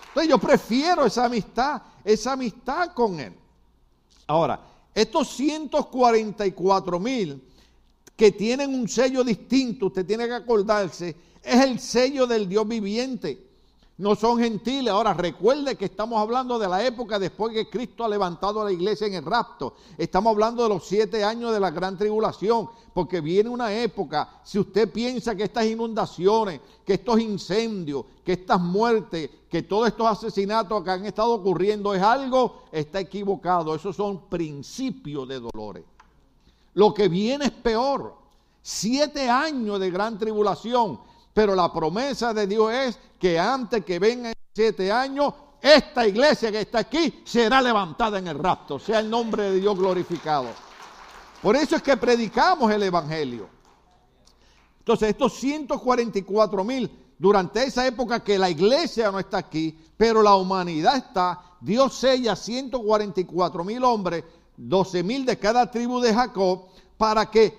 [0.08, 3.38] Entonces yo prefiero esa amistad, esa amistad con Él.
[4.26, 4.58] Ahora,
[4.96, 7.50] estos 144 mil
[8.16, 13.54] que tienen un sello distinto, usted tiene que acordarse, es el sello del Dios viviente.
[13.96, 14.92] No son gentiles.
[14.92, 18.72] Ahora recuerde que estamos hablando de la época después que Cristo ha levantado a la
[18.72, 19.76] iglesia en el rapto.
[19.98, 24.58] Estamos hablando de los siete años de la gran tribulación, porque viene una época, si
[24.58, 30.84] usted piensa que estas inundaciones, que estos incendios, que estas muertes, que todos estos asesinatos
[30.84, 33.76] que han estado ocurriendo es algo, está equivocado.
[33.76, 35.84] Esos son principios de dolores.
[36.74, 38.16] Lo que viene es peor.
[38.62, 41.00] Siete años de gran tribulación.
[41.34, 46.62] Pero la promesa de Dios es que antes que vengan siete años, esta iglesia que
[46.62, 48.78] está aquí será levantada en el rapto.
[48.80, 50.48] Sea el nombre de Dios glorificado.
[51.42, 53.50] Por eso es que predicamos el Evangelio.
[54.80, 60.36] Entonces, estos 144 mil, durante esa época que la iglesia no está aquí, pero la
[60.36, 64.24] humanidad está, Dios sella 144 mil hombres
[64.58, 67.58] 12 mil de cada tribu de Jacob, para que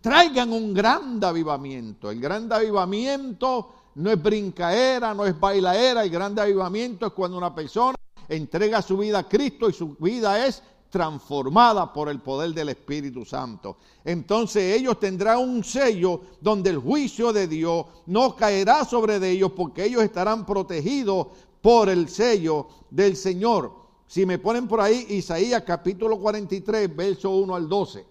[0.00, 2.10] traigan un gran avivamiento.
[2.10, 7.54] El gran avivamiento no es brincaera, no es bailaera, el gran avivamiento es cuando una
[7.54, 7.94] persona
[8.28, 13.24] entrega su vida a Cristo y su vida es transformada por el poder del Espíritu
[13.24, 13.78] Santo.
[14.04, 19.84] Entonces ellos tendrán un sello donde el juicio de Dios no caerá sobre ellos porque
[19.84, 21.26] ellos estarán protegidos
[21.60, 23.83] por el sello del Señor.
[24.06, 28.04] Si me ponen por ahí Isaías capítulo 43, verso 1 al 12.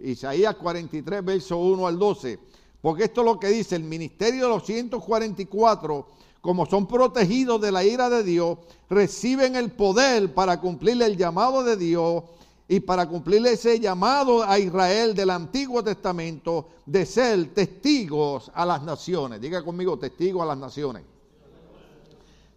[0.00, 2.38] Isaías 43, verso 1 al 12.
[2.80, 6.06] Porque esto es lo que dice, el ministerio de los 144,
[6.40, 8.58] como son protegidos de la ira de Dios,
[8.88, 12.22] reciben el poder para cumplir el llamado de Dios
[12.68, 18.82] y para cumplir ese llamado a Israel del Antiguo Testamento de ser testigos a las
[18.82, 19.40] naciones.
[19.40, 21.02] Diga conmigo, testigos a las naciones.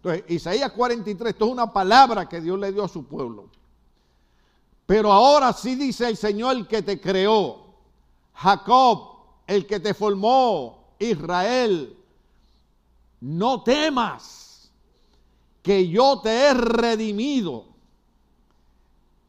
[0.02, 3.48] Entonces, Isaías 43, esto es una palabra que Dios le dio a su pueblo.
[4.84, 7.66] Pero ahora sí dice el Señor el que te creó,
[8.34, 9.10] Jacob,
[9.46, 11.96] el que te formó, Israel,
[13.20, 14.72] no temas,
[15.62, 17.66] que yo te he redimido.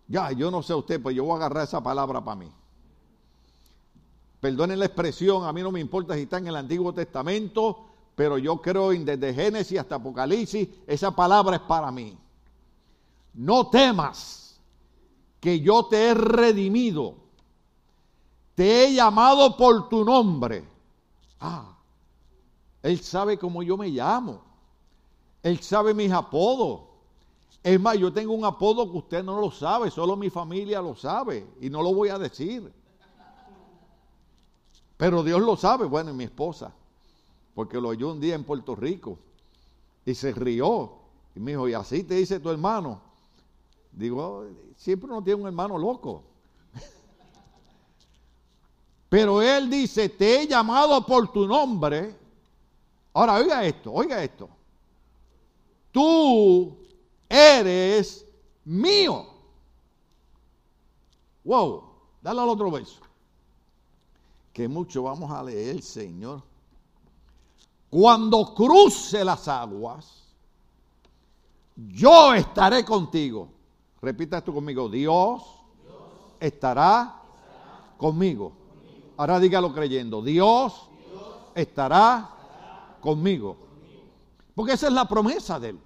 [0.07, 2.51] Ya, yo no sé usted, pues yo voy a agarrar esa palabra para mí.
[4.41, 8.38] Perdonen la expresión, a mí no me importa si está en el Antiguo Testamento pero
[8.38, 12.17] yo creo desde Génesis hasta Apocalipsis, esa palabra es para mí.
[13.34, 14.43] no temas,
[15.39, 17.15] que yo te he redimido,
[18.56, 20.65] te he llamado por tu nombre.
[21.39, 21.76] Ah,
[22.82, 24.41] Él sabe cómo yo me llamo.
[25.41, 26.84] Él sabe mis apodos.
[27.62, 30.95] Es más, yo tengo un apodo que usted no lo sabe, solo mi familia lo
[30.95, 32.71] sabe y no lo voy a decir.
[34.95, 36.73] Pero Dios lo sabe, bueno, y mi esposa,
[37.54, 39.20] porque lo oyó un día en Puerto Rico
[40.06, 40.92] y se rió
[41.36, 43.02] y me dijo, ¿y así te dice tu hermano?
[43.92, 46.24] Digo, siempre uno tiene un hermano loco.
[49.10, 52.16] Pero él dice, te he llamado por tu nombre.
[53.13, 54.50] Ahora, oiga esto, oiga esto.
[55.92, 56.76] Tú
[57.30, 58.26] eres
[58.66, 59.28] mío.
[61.44, 61.84] Wow,
[62.22, 63.00] dale al otro beso.
[64.52, 66.42] Que mucho vamos a leer, Señor.
[67.93, 70.23] Cuando cruce las aguas,
[71.75, 73.49] yo estaré contigo.
[74.01, 74.89] Repita esto conmigo.
[74.89, 75.43] Dios,
[76.39, 77.21] estará,
[77.95, 78.51] conmigo.
[79.15, 80.23] Ahora dígalo creyendo.
[80.23, 80.89] Dios,
[81.53, 82.32] estará,
[82.99, 83.58] conmigo.
[84.56, 85.79] Porque esa es la promesa de él.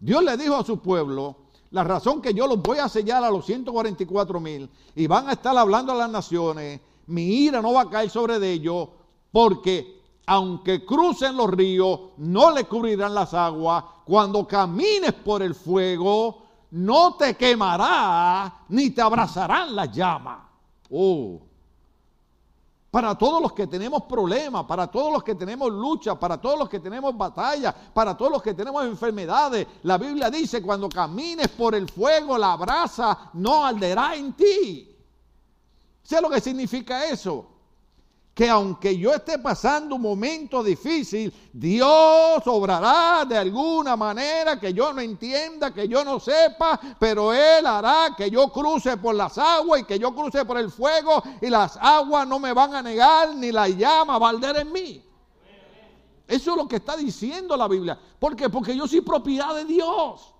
[0.00, 1.36] Dios le dijo a su pueblo,
[1.70, 5.32] la razón que yo los voy a sellar a los 144 mil y van a
[5.32, 8.90] estar hablando a las naciones, mi ira no va a caer sobre ellos,
[9.30, 13.84] porque aunque crucen los ríos, no le cubrirán las aguas.
[14.04, 20.38] Cuando camines por el fuego, no te quemará, ni te abrazarán las llamas.
[20.90, 21.40] Oh.
[22.90, 26.68] Para todos los que tenemos problemas, para todos los que tenemos lucha, para todos los
[26.68, 31.74] que tenemos batalla, para todos los que tenemos enfermedades, la Biblia dice, cuando camines por
[31.74, 34.94] el fuego, la brasa no arderá en ti.
[36.02, 37.51] ¿Sé lo que significa eso?
[38.34, 44.92] Que aunque yo esté pasando un momento difícil, Dios obrará de alguna manera que yo
[44.92, 49.82] no entienda, que yo no sepa, pero Él hará que yo cruce por las aguas
[49.82, 53.34] y que yo cruce por el fuego y las aguas no me van a negar
[53.34, 55.04] ni la llama va a en mí.
[56.26, 57.98] Eso es lo que está diciendo la Biblia.
[58.18, 58.48] ¿Por qué?
[58.48, 60.32] Porque yo soy propiedad de Dios.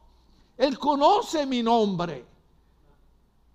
[0.57, 2.25] Él conoce mi nombre.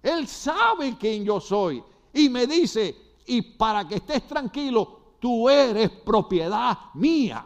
[0.03, 1.83] Él sabe quién yo soy.
[2.13, 7.45] Y me dice, y para que estés tranquilo, tú eres propiedad mía.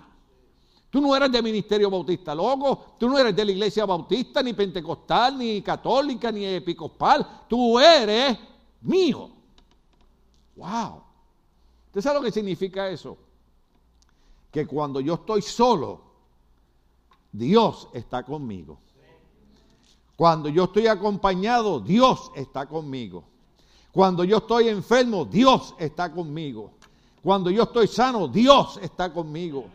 [0.90, 4.54] Tú no eres de Ministerio Bautista Loco, tú no eres de la Iglesia Bautista, ni
[4.54, 7.46] Pentecostal, ni Católica, ni Episcopal.
[7.48, 8.38] Tú eres
[8.82, 9.30] mío.
[10.56, 11.02] ¡Wow!
[11.88, 13.18] ¿Usted sabe lo que significa eso?
[14.52, 16.02] Que cuando yo estoy solo,
[17.32, 18.78] Dios está conmigo.
[20.18, 23.31] Cuando yo estoy acompañado, Dios está conmigo.
[23.92, 26.72] Cuando yo estoy enfermo, Dios está conmigo.
[27.22, 29.66] Cuando yo estoy sano, Dios está conmigo.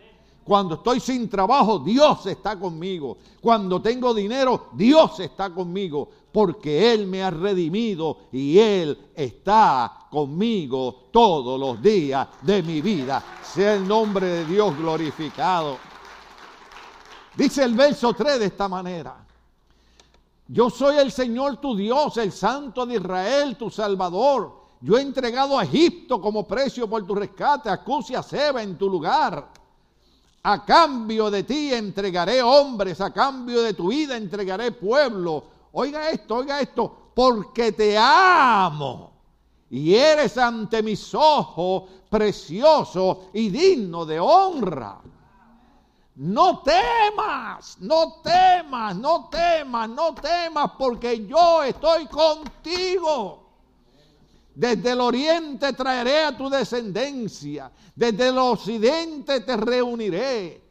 [0.42, 3.18] Cuando estoy sin trabajo, Dios está conmigo.
[3.40, 6.09] Cuando tengo dinero, Dios está conmigo.
[6.33, 13.22] Porque Él me ha redimido y Él está conmigo todos los días de mi vida.
[13.42, 15.79] Sea el nombre de Dios glorificado.
[17.37, 19.26] Dice el verso 3 de esta manera.
[20.48, 24.66] Yo soy el Señor tu Dios, el Santo de Israel, tu Salvador.
[24.80, 28.62] Yo he entregado a Egipto como precio por tu rescate, a Cus y a Seba
[28.62, 29.48] en tu lugar.
[30.42, 35.44] A cambio de ti entregaré hombres, a cambio de tu vida entregaré pueblo.
[35.72, 39.16] Oiga esto, oiga esto, porque te amo
[39.70, 45.00] y eres ante mis ojos precioso y digno de honra.
[46.16, 53.44] No temas, no temas, no temas, no temas, porque yo estoy contigo.
[54.55, 60.62] Desde el oriente traeré a tu descendencia, desde el occidente te reuniré.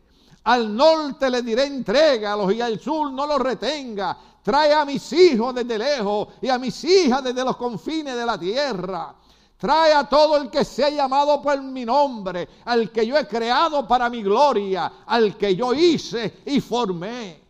[0.45, 4.17] Al norte le diré entrégalos y al sur no los retenga.
[4.41, 8.39] Trae a mis hijos desde lejos y a mis hijas desde los confines de la
[8.39, 9.13] tierra.
[9.57, 13.25] Trae a todo el que se ha llamado por mi nombre, al que yo he
[13.25, 17.41] creado para mi gloria, al que yo hice y formé.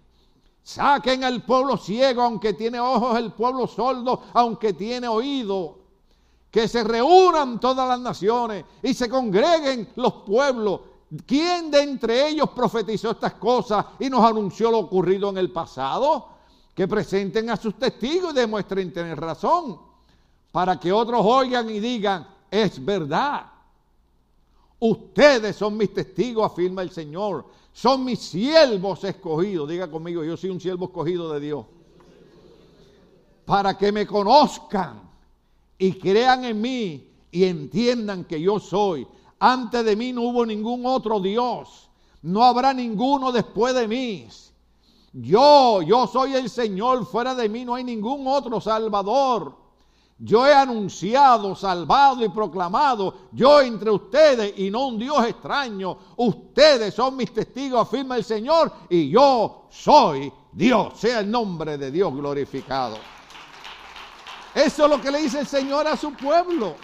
[0.61, 5.79] Saquen al pueblo ciego, aunque tiene ojos, el pueblo sordo, aunque tiene oído.
[6.51, 10.81] Que se reúnan todas las naciones y se congreguen los pueblos.
[11.25, 16.29] ¿Quién de entre ellos profetizó estas cosas y nos anunció lo ocurrido en el pasado?
[16.73, 19.94] Que presenten a sus testigos y demuestren tener razón
[20.55, 23.45] para que otros oigan y digan, es verdad.
[24.79, 27.45] Ustedes son mis testigos, afirma el Señor.
[27.73, 29.67] Son mis siervos escogidos.
[29.67, 31.65] Diga conmigo, yo soy un siervo escogido de Dios.
[33.43, 35.01] Para que me conozcan
[35.77, 39.05] y crean en mí y entiendan que yo soy.
[39.37, 41.89] Antes de mí no hubo ningún otro Dios.
[42.21, 44.29] No habrá ninguno después de mí.
[45.11, 49.64] Yo, yo soy el Señor, fuera de mí no hay ningún otro Salvador.
[50.17, 55.97] Yo he anunciado, salvado y proclamado, yo entre ustedes y no un Dios extraño.
[56.15, 60.97] Ustedes son mis testigos, afirma el Señor, y yo soy Dios.
[60.97, 62.97] Sea el nombre de Dios glorificado.
[64.53, 66.75] Eso es lo que le dice el Señor a su pueblo.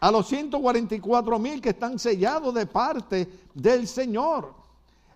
[0.00, 4.54] A los 144 mil que están sellados de parte del Señor.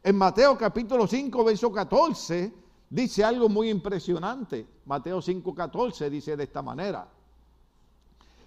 [0.02, 2.52] En Mateo capítulo 5, verso 14,
[2.90, 4.66] dice algo muy impresionante.
[4.84, 7.08] Mateo 5:14 dice de esta manera.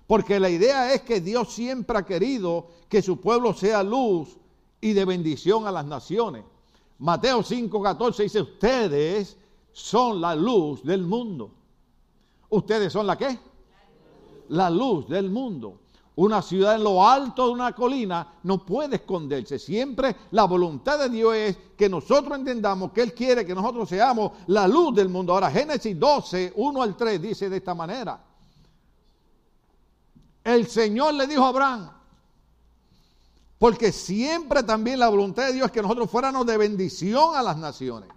[0.06, 4.38] Porque la idea es que Dios siempre ha querido que su pueblo sea luz
[4.82, 6.44] y de bendición a las naciones.
[7.00, 9.38] Mateo 5:14 dice, ustedes
[9.72, 11.52] son la luz del mundo.
[12.50, 13.39] ¿Ustedes son la qué?
[14.50, 15.80] La luz del mundo.
[16.16, 19.57] Una ciudad en lo alto de una colina no puede esconderse.
[19.57, 24.32] Siempre la voluntad de Dios es que nosotros entendamos que Él quiere que nosotros seamos
[24.47, 25.34] la luz del mundo.
[25.34, 28.24] Ahora, Génesis 12, 1 al 3 dice de esta manera.
[30.43, 31.89] El Señor le dijo a Abraham,
[33.57, 37.57] porque siempre también la voluntad de Dios es que nosotros fuéramos de bendición a las
[37.57, 38.09] naciones.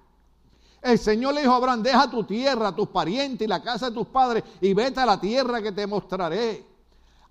[0.82, 3.96] El Señor le dijo a Abraham, deja tu tierra, tus parientes y la casa de
[3.96, 6.75] tus padres y vete a la tierra que te mostraré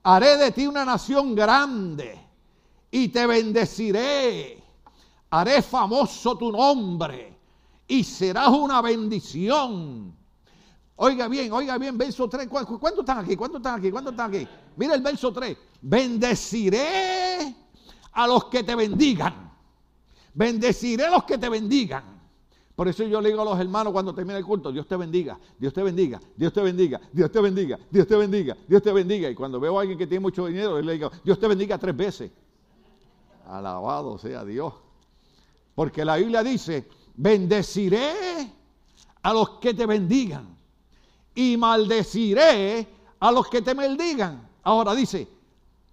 [0.06, 2.20] haré de ti una nación grande
[2.92, 4.64] y te bendeciré.
[5.32, 7.36] Haré famoso tu nombre
[7.88, 10.16] y serás una bendición.
[10.98, 12.48] Oiga bien, oiga bien, verso 3.
[12.48, 13.36] ¿Cuántos están aquí?
[13.36, 13.92] ¿Cuántos están aquí?
[13.92, 14.48] ¿Cuántos están aquí?
[14.78, 15.58] Mira el verso 3.
[15.82, 17.56] Bendeciré
[18.12, 19.52] a los que te bendigan.
[20.36, 22.15] Bendeciré a los que te bendigan.
[22.76, 25.40] Por eso yo le digo a los hermanos cuando termina el culto, Dios te bendiga,
[25.58, 29.30] Dios te bendiga, Dios te bendiga, Dios te bendiga, Dios te bendiga, Dios te bendiga.
[29.30, 31.96] Y cuando veo a alguien que tiene mucho dinero, le digo, Dios te bendiga tres
[31.96, 32.32] veces.
[33.48, 34.74] Alabado sea Dios.
[35.74, 38.52] Porque la Biblia dice, bendeciré
[39.22, 40.58] a los que te bendigan
[41.34, 42.88] y maldeciré
[43.20, 44.50] a los que te maldigan.
[44.64, 45.30] Ahora dice,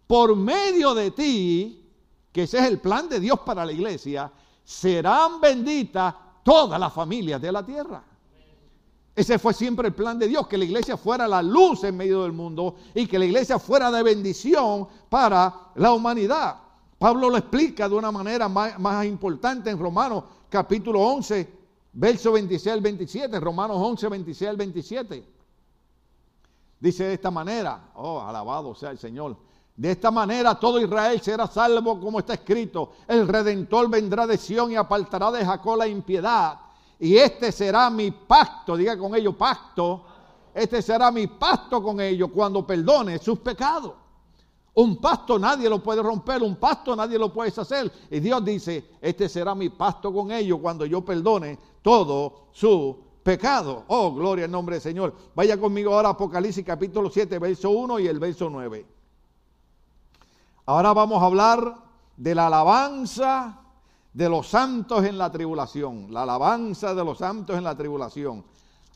[0.08, 1.90] por medio de ti,
[2.32, 4.32] que ese es el plan de Dios para la iglesia,
[4.64, 8.02] serán benditas todas las familias de la tierra.
[9.14, 12.22] Ese fue siempre el plan de Dios, que la iglesia fuera la luz en medio
[12.22, 16.56] del mundo y que la iglesia fuera de bendición para la humanidad.
[16.98, 21.52] Pablo lo explica de una manera más, importante en Romanos capítulo 11,
[21.92, 25.28] verso 26 al 27, Romanos 11, 26 al 27.
[26.80, 29.36] Dice de esta manera, oh, alabado sea el Señor.
[29.82, 32.92] De esta manera todo Israel será salvo como está escrito.
[33.08, 36.56] El redentor vendrá de Sión y apartará de Jacob la impiedad.
[37.00, 40.04] Y este será mi pacto, diga con ellos pacto.
[40.54, 43.94] Este será mi pacto con ellos cuando perdone sus pecados.
[44.74, 47.90] Un pacto nadie lo puede romper, un pacto nadie lo puede hacer.
[48.08, 53.82] Y Dios dice, este será mi pacto con ellos cuando yo perdone todo su pecado.
[53.88, 55.12] Oh, gloria al nombre del Señor.
[55.34, 59.01] Vaya conmigo ahora a Apocalipsis capítulo 7, verso 1 y el verso 9.
[60.64, 61.76] Ahora vamos a hablar
[62.16, 63.58] de la alabanza
[64.12, 66.12] de los santos en la tribulación.
[66.12, 68.44] La alabanza de los santos en la tribulación.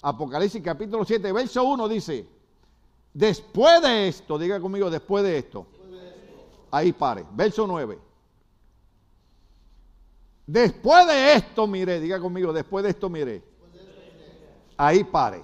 [0.02, 2.28] Apocalipsis capítulo 7, verso 1 dice,
[3.12, 5.66] después de esto, diga conmigo, después de esto.
[6.70, 7.24] Ahí pare.
[7.32, 7.98] Verso 9.
[10.46, 13.42] Después de esto miré, diga conmigo, después de esto miré.
[14.76, 15.42] Ahí pare.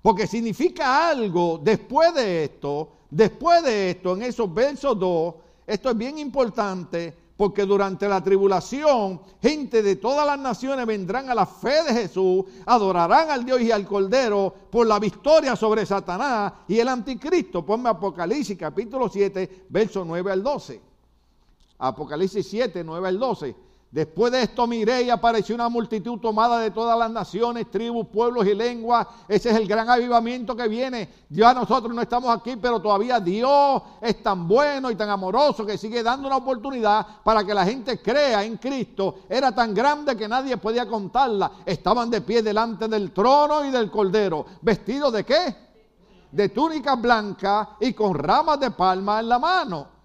[0.00, 5.34] Porque significa algo, después de esto, Después de esto, en esos versos 2,
[5.66, 11.34] esto es bien importante porque durante la tribulación, gente de todas las naciones vendrán a
[11.36, 16.52] la fe de Jesús, adorarán al Dios y al Cordero por la victoria sobre Satanás
[16.66, 17.64] y el anticristo.
[17.64, 20.80] Ponme Apocalipsis capítulo 7, versos 9 al 12.
[21.78, 23.56] Apocalipsis 7, 9 al 12.
[23.90, 28.46] Después de esto miré y apareció una multitud tomada de todas las naciones, tribus, pueblos
[28.46, 29.06] y lenguas.
[29.26, 31.08] Ese es el gran avivamiento que viene.
[31.30, 35.78] Ya nosotros no estamos aquí, pero todavía Dios es tan bueno y tan amoroso que
[35.78, 39.20] sigue dando una oportunidad para que la gente crea en Cristo.
[39.26, 41.50] Era tan grande que nadie podía contarla.
[41.64, 44.44] Estaban de pie delante del trono y del cordero.
[44.60, 45.56] ¿Vestidos de qué?
[46.30, 49.97] De túnicas blancas y con ramas de palma en la mano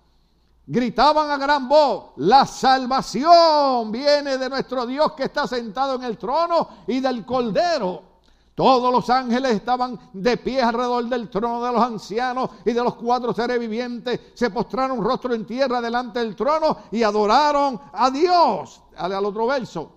[0.66, 6.18] gritaban a gran voz, la salvación viene de nuestro Dios que está sentado en el
[6.18, 8.14] trono y del cordero.
[8.56, 12.94] Todos los ángeles estaban de pie alrededor del trono de los ancianos y de los
[12.96, 14.20] cuatro seres vivientes.
[14.36, 18.84] Se postraron rostro en tierra delante del trono y adoraron a Dios.
[18.96, 19.92] Al, al otro verso.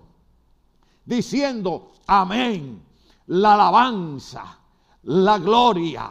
[1.05, 2.83] Diciendo, amén.
[3.27, 4.59] La alabanza,
[5.03, 6.11] la gloria,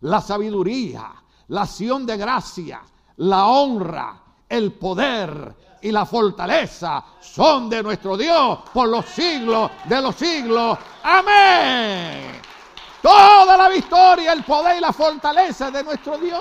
[0.00, 1.12] la sabiduría,
[1.48, 2.80] la acción de gracia,
[3.16, 10.00] la honra, el poder y la fortaleza son de nuestro Dios por los siglos de
[10.00, 10.78] los siglos.
[11.02, 12.40] Amén.
[13.02, 16.40] Toda la victoria, el poder y la fortaleza de nuestro Dios.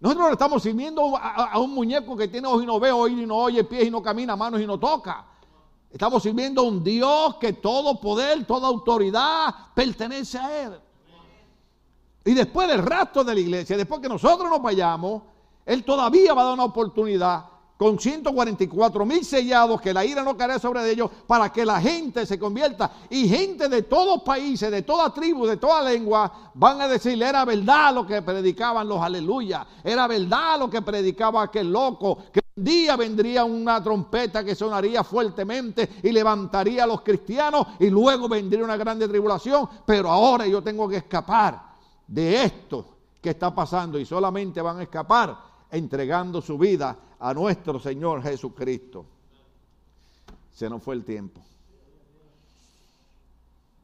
[0.00, 3.36] Nosotros estamos sirviendo a, un muñeco que tiene ojos y no ve, oír y no
[3.36, 5.24] oye, pies y no camina, manos y no toca.
[5.90, 10.80] Estamos sirviendo a un Dios que todo poder, toda autoridad pertenece a Él.
[12.26, 15.22] Y después del rastro de la iglesia, después que nosotros nos vayamos,
[15.64, 17.44] Él todavía va a dar una oportunidad
[17.76, 22.26] con 144 mil sellados, que la ira no caerá sobre ellos, para que la gente
[22.26, 22.90] se convierta.
[23.10, 27.44] Y gente de todos países, de toda tribu, de toda lengua, van a decirle, era
[27.44, 32.64] verdad lo que predicaban los aleluya, era verdad lo que predicaba aquel loco, que un
[32.64, 38.64] día vendría una trompeta que sonaría fuertemente y levantaría a los cristianos y luego vendría
[38.64, 41.65] una grande tribulación, pero ahora yo tengo que escapar
[42.06, 42.86] de esto
[43.20, 45.36] que está pasando y solamente van a escapar
[45.70, 49.04] entregando su vida a nuestro Señor Jesucristo.
[50.52, 51.40] Se nos fue el tiempo.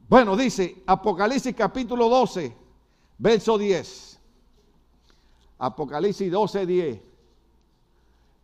[0.09, 2.55] Bueno, dice Apocalipsis capítulo 12,
[3.18, 4.20] verso 10.
[5.59, 7.01] Apocalipsis 12, 10.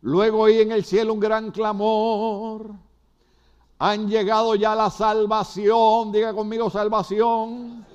[0.01, 2.71] Luego oí en el cielo un gran clamor.
[3.79, 6.11] Han llegado ya la salvación.
[6.11, 7.85] Diga conmigo salvación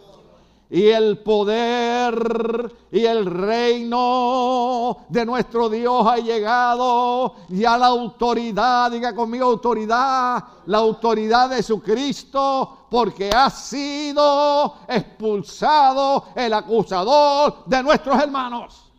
[0.71, 7.35] y el poder y el reino de nuestro Dios ha llegado.
[7.49, 16.53] Ya la autoridad, diga conmigo autoridad, la autoridad de Jesucristo, porque ha sido expulsado el
[16.53, 18.91] acusador de nuestros hermanos.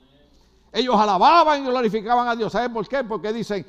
[0.72, 2.52] Ellos alababan y glorificaban a Dios.
[2.52, 3.04] ¿Saben por qué?
[3.04, 3.66] Porque dicen,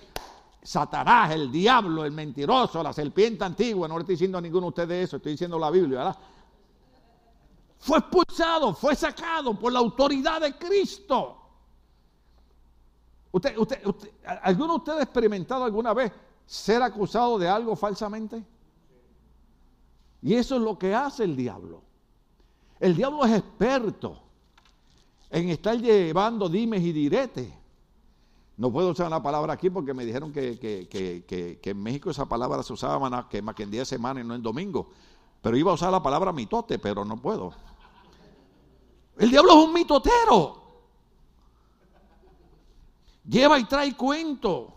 [0.63, 3.87] Satanás, el diablo, el mentiroso, la serpiente antigua.
[3.87, 6.17] No le estoy diciendo a ninguno de ustedes eso, estoy diciendo la Biblia, ¿verdad?
[7.87, 11.37] Fue expulsado, fue sacado por la autoridad de Cristo.
[13.31, 13.81] Usted, usted,
[14.43, 16.11] ¿Alguno de ustedes ha experimentado alguna vez
[16.45, 18.45] ser acusado de algo falsamente?
[20.21, 21.83] Y eso es lo que hace el diablo.
[22.81, 24.21] El diablo es experto
[25.31, 27.53] en estar llevando dimes y diretes.
[28.57, 32.73] No puedo usar la palabra aquí porque me dijeron que, en México esa palabra se
[32.73, 34.89] usaba que, más que en día de semana y no en domingo.
[35.41, 37.53] Pero iba a usar la palabra mitote, pero no puedo.
[39.19, 40.63] El diablo es un mitotero.
[43.29, 44.69] Lleva y trae cuentos,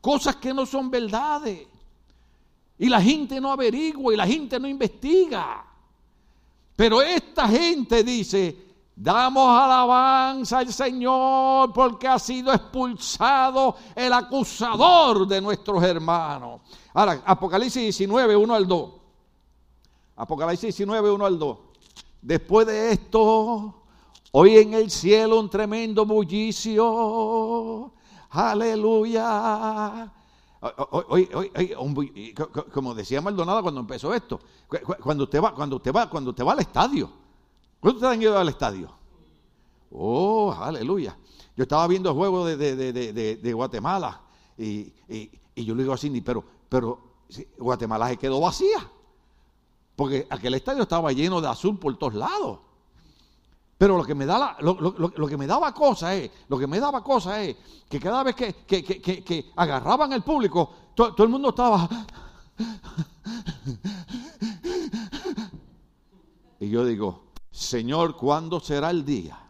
[0.00, 1.66] cosas que no son verdades.
[2.78, 5.64] Y la gente no averigua y la gente no investiga.
[6.76, 8.56] Pero esta gente dice,
[8.96, 16.60] damos alabanza al Señor porque ha sido expulsado el acusador de nuestros hermanos.
[16.94, 18.90] Ahora, Apocalipsis 19, 1 al 2.
[20.16, 21.58] Apocalipsis 19, 1 al 2.
[22.22, 23.82] Después de esto,
[24.32, 27.92] hoy en el cielo un tremendo bullicio.
[28.30, 30.12] Aleluya.
[32.72, 34.38] como decía Maldonado cuando empezó esto,
[35.02, 37.10] cuando usted va, cuando usted va, cuando usted va al estadio,
[37.80, 38.92] ¿cuándo ustedes han ido al estadio?
[39.90, 41.16] Oh, aleluya.
[41.56, 44.20] Yo estaba viendo el juego de, Guatemala
[44.56, 44.92] y,
[45.56, 46.98] yo le digo a Cindy, pero, pero
[47.58, 48.78] Guatemala se quedó vacía.
[50.00, 52.60] Porque aquel estadio estaba lleno de azul por todos lados.
[53.76, 57.04] Pero lo que me, da lo, que me daba cosa es, lo que me daba
[57.04, 57.54] cosa es
[57.86, 61.86] que cada vez que, agarraban el público, todo el mundo estaba.
[66.60, 69.49] y yo digo, Señor, ¿cuándo será el día?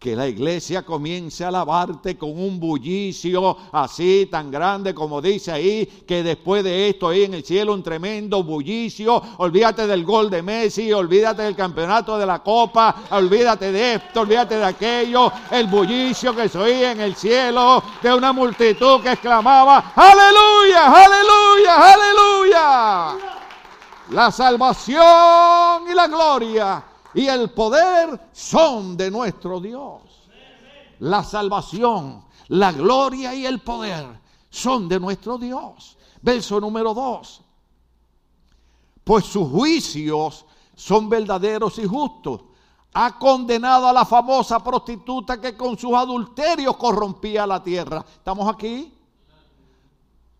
[0.00, 5.84] Que la iglesia comience a alabarte con un bullicio así tan grande como dice ahí,
[5.84, 10.40] que después de esto ahí en el cielo un tremendo bullicio, olvídate del gol de
[10.40, 16.34] Messi, olvídate del campeonato de la copa, olvídate de esto, olvídate de aquello, el bullicio
[16.34, 23.26] que se oía en el cielo de una multitud que exclamaba, aleluya, aleluya, aleluya.
[24.12, 26.84] La salvación y la gloria
[27.14, 30.02] y el poder son de nuestro Dios.
[31.00, 34.06] La salvación, la gloria y el poder
[34.50, 35.96] son de nuestro Dios.
[36.20, 37.42] Verso número 2.
[39.04, 40.44] Pues sus juicios
[40.74, 42.42] son verdaderos y justos.
[42.92, 48.04] Ha condenado a la famosa prostituta que con sus adulterios corrompía la tierra.
[48.16, 48.92] ¿Estamos aquí?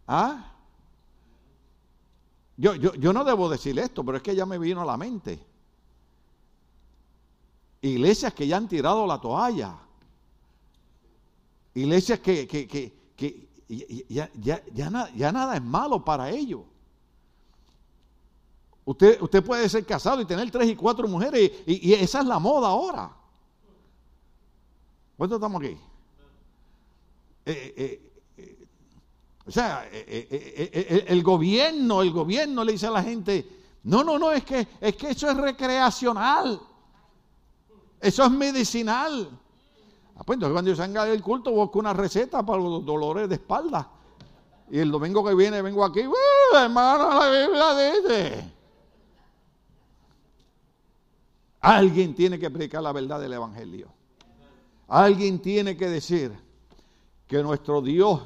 [0.07, 0.53] ¿Ah?
[2.57, 4.97] Yo, yo, yo no debo decir esto, pero es que ya me vino a la
[4.97, 5.50] mente.
[7.83, 9.79] Iglesias que ya han tirado la toalla.
[11.75, 12.93] Iglesias que,
[14.09, 16.63] ya, ya, nada es malo para ellos.
[18.85, 22.39] Usted, usted puede ser casado y tener tres y cuatro mujeres y, esa es la
[22.39, 23.17] moda ahora.
[25.17, 25.77] ¿Cuántos estamos aquí?
[27.47, 28.67] Eh, eh, eh,
[29.47, 33.47] O sea, el gobierno, el gobierno le dice a la gente,
[33.85, 36.61] no, no, no, es que, es que eso es recreacional.
[38.01, 39.29] Eso es medicinal.
[40.17, 43.35] Ah, pues entonces cuando yo salga del culto busco una receta para los dolores de
[43.35, 43.91] espalda.
[44.71, 46.03] Y el domingo que viene vengo aquí,
[46.55, 48.53] hermano, la Biblia dice.
[51.61, 53.89] Alguien tiene que predicar la verdad del Evangelio.
[54.89, 56.33] Alguien tiene que decir
[57.27, 58.21] que nuestro Dios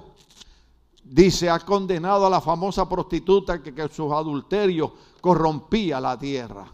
[1.03, 6.74] dice, ha condenado a la famosa prostituta que, que sus adulterios corrompía la tierra.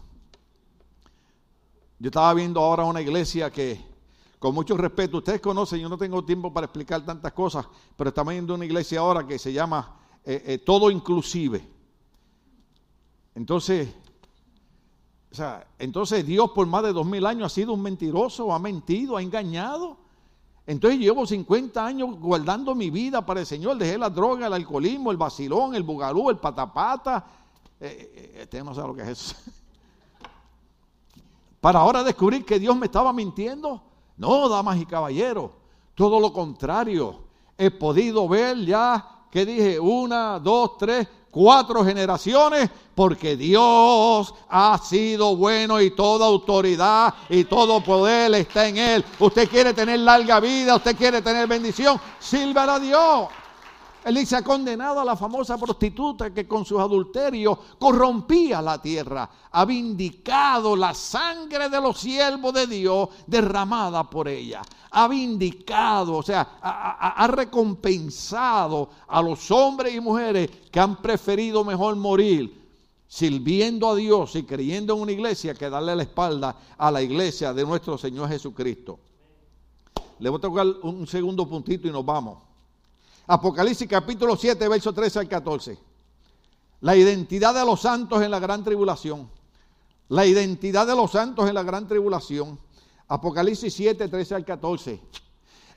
[2.01, 3.79] Yo estaba viendo ahora una iglesia que,
[4.39, 8.33] con mucho respeto, ustedes conocen, yo no tengo tiempo para explicar tantas cosas, pero estamos
[8.33, 11.63] viendo una iglesia ahora que se llama eh, eh, Todo Inclusive.
[13.35, 13.93] Entonces,
[15.31, 18.57] o sea, entonces Dios por más de dos mil años ha sido un mentiroso, ha
[18.57, 19.97] mentido, ha engañado.
[20.65, 23.77] Entonces llevo 50 años guardando mi vida para el Señor.
[23.77, 27.27] Dejé la droga, el alcoholismo, el vacilón, el bugalú, el patapata,
[27.79, 29.35] eh, eh no sabe lo que es eso.
[31.61, 33.81] Para ahora descubrir que Dios me estaba mintiendo.
[34.17, 35.51] No, damas y caballeros,
[35.95, 37.19] todo lo contrario.
[37.57, 45.35] He podido ver ya, que dije, una, dos, tres, cuatro generaciones, porque Dios ha sido
[45.35, 49.05] bueno y toda autoridad y todo poder está en Él.
[49.19, 53.27] Usted quiere tener larga vida, usted quiere tener bendición, sírvela a Dios.
[54.03, 59.29] Ha condenado a la famosa prostituta que con sus adulterios corrompía la tierra.
[59.51, 64.63] Ha vindicado la sangre de los siervos de Dios derramada por ella.
[64.89, 71.95] Ha vindicado, o sea, ha, recompensado a los hombres y mujeres que han preferido mejor
[71.95, 72.59] morir
[73.07, 77.53] sirviendo a Dios y creyendo en una iglesia que darle la espalda a la iglesia
[77.53, 78.99] de nuestro Señor Jesucristo.
[80.17, 82.50] Le voy a tocar un segundo puntito y nos vamos.
[83.33, 85.79] Apocalipsis capítulo 7, verso 13 al 14.
[86.81, 89.29] La identidad de los santos en la gran tribulación.
[90.09, 92.59] La identidad de los santos en la gran tribulación.
[93.07, 94.99] Apocalipsis 7, 13 al 14.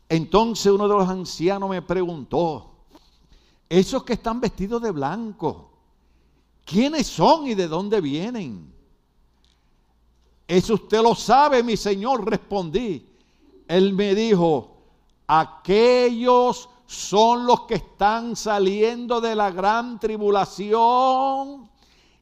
[0.08, 2.72] Entonces uno de los ancianos me preguntó,
[3.68, 5.70] esos que están vestidos de blanco,
[6.64, 8.74] ¿quiénes son y de dónde vienen?
[10.48, 13.06] Eso usted lo sabe, mi Señor, respondí.
[13.68, 14.76] Él me dijo,
[15.28, 21.68] aquellos son los que están saliendo de la gran tribulación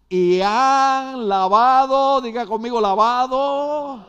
[0.08, 4.04] y han lavado, diga conmigo, lavado,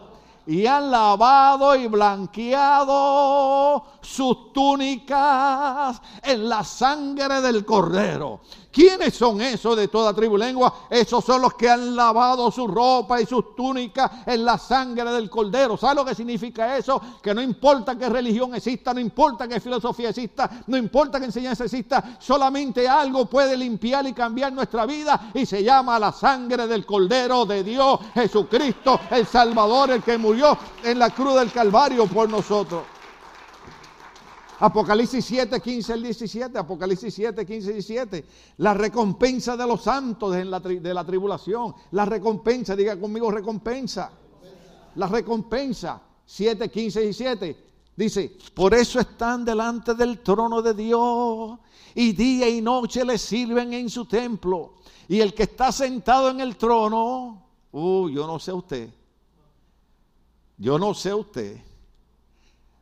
[0.46, 8.42] y han lavado y blanqueado sus túnicas en la sangre del cordero.
[8.72, 10.88] ¿Quiénes son esos de toda tribu lengua?
[10.90, 15.30] Esos son los que han lavado su ropa y sus túnicas en la sangre del
[15.30, 15.78] cordero.
[15.78, 17.00] ¿Sabe lo que significa eso?
[17.22, 21.66] Que no importa qué religión exista, no importa qué filosofía exista, no importa qué enseñanza
[21.66, 26.84] exista, solamente algo puede limpiar y cambiar nuestra vida y se llama la sangre del
[26.84, 32.28] cordero de Dios, Jesucristo, el Salvador, el que murió en la cruz del Calvario por
[32.28, 32.82] nosotros.
[34.64, 36.58] Apocalipsis 7, 15 al 17.
[36.58, 38.26] Apocalipsis 7, 15 y 17.
[38.60, 41.76] La recompensa de los santos de la, de la tribulación.
[41.92, 44.10] La recompensa, diga conmigo recompensa.
[44.96, 46.02] La recompensa.
[46.26, 47.58] 7, 15 y 17.
[47.98, 51.60] Dice, por eso están delante del trono de Dios
[51.94, 54.76] y día y noche le sirven en su templo.
[55.10, 58.90] Y el que está sentado en el trono, uh, yo no sé usted,
[60.58, 61.62] yo no sé usted,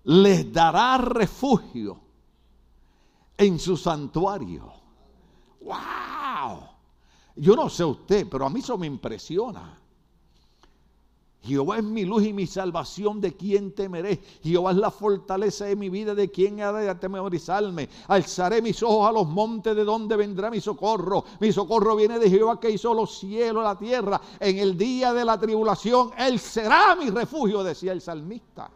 [0.04, 2.00] les dará refugio
[3.38, 4.72] en su santuario.
[5.62, 6.70] ¡Wow!
[7.36, 9.78] Yo no sé usted, pero a mí eso me impresiona.
[11.44, 14.22] Jehová es mi luz y mi salvación, ¿de quién temeré?
[14.44, 17.90] Jehová es la fortaleza de mi vida, ¿de quién ha de atemorizarme?
[18.10, 21.26] Alzaré mis ojos a los montes, ¿de dónde vendrá mi socorro?
[21.40, 24.22] Mi socorro viene de Jehová que hizo los cielos, la tierra.
[24.40, 28.70] En el día de la tribulación, Él será mi refugio, decía el salmista.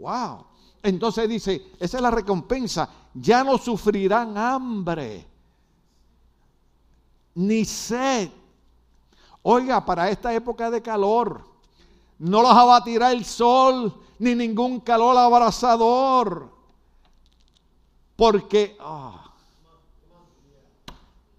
[0.00, 0.46] Wow.
[0.82, 2.88] Entonces dice, esa es la recompensa.
[3.14, 5.26] Ya no sufrirán hambre
[7.34, 8.30] ni sed.
[9.42, 11.44] Oiga, para esta época de calor,
[12.18, 16.50] no los abatirá el sol ni ningún calor abrasador.
[18.16, 19.32] Porque, ah,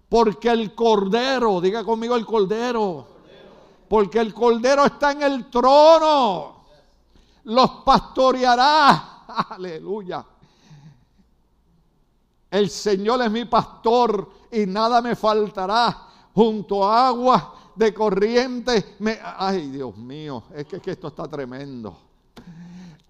[0.08, 3.06] porque el cordero, diga conmigo el cordero,
[3.88, 6.61] porque el cordero está en el trono
[7.44, 9.24] los pastoreará.
[9.50, 10.24] Aleluya.
[12.50, 16.08] El Señor es mi pastor y nada me faltará.
[16.34, 18.96] Junto a agua de corriente.
[19.36, 21.96] Ay, Dios mío, es que, es que esto está tremendo.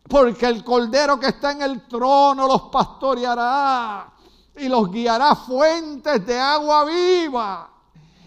[0.09, 4.13] Porque el cordero que está en el trono los pastoreará
[4.57, 7.71] y los guiará fuentes de agua viva.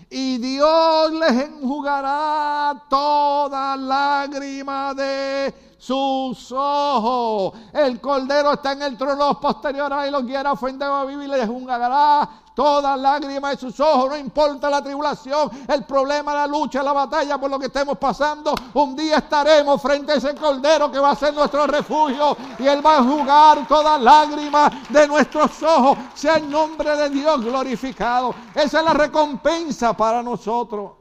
[0.10, 5.54] Y Dios les enjugará toda lágrima de
[5.86, 7.54] sus ojos.
[7.72, 11.24] El cordero está en el trono posterior y los guiará a fuente de agua viva
[11.24, 16.48] y les enjugará toda lágrima de sus ojos, no importa la tribulación, el problema, la
[16.48, 20.90] lucha, la batalla por lo que estemos pasando, un día estaremos frente a ese cordero
[20.90, 25.62] que va a ser nuestro refugio y él va a jugar toda lágrima de nuestros
[25.64, 28.34] ojos, sea el nombre de Dios glorificado.
[28.56, 30.94] Esa es la recompensa para nosotros.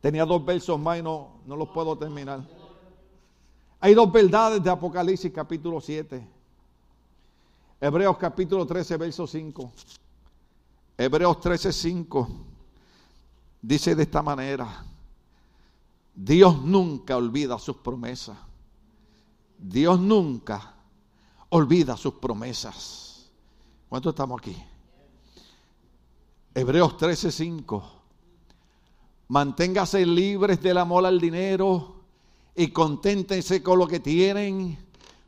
[0.00, 2.61] Tenía dos versos más y no, no los puedo terminar.
[3.84, 6.24] Hay dos verdades de Apocalipsis capítulo 7.
[7.80, 9.72] Hebreos capítulo 13, verso 5.
[10.96, 12.28] Hebreos 13, 5.
[13.60, 14.84] Dice de esta manera.
[16.14, 18.38] Dios nunca olvida sus promesas.
[19.58, 20.74] Dios nunca
[21.48, 23.32] olvida sus promesas.
[23.88, 24.56] ¿Cuánto estamos aquí?
[26.54, 27.92] Hebreos 13, 5.
[29.26, 32.01] Manténgase libres del amor al dinero
[32.54, 34.78] y conténtense con lo que tienen,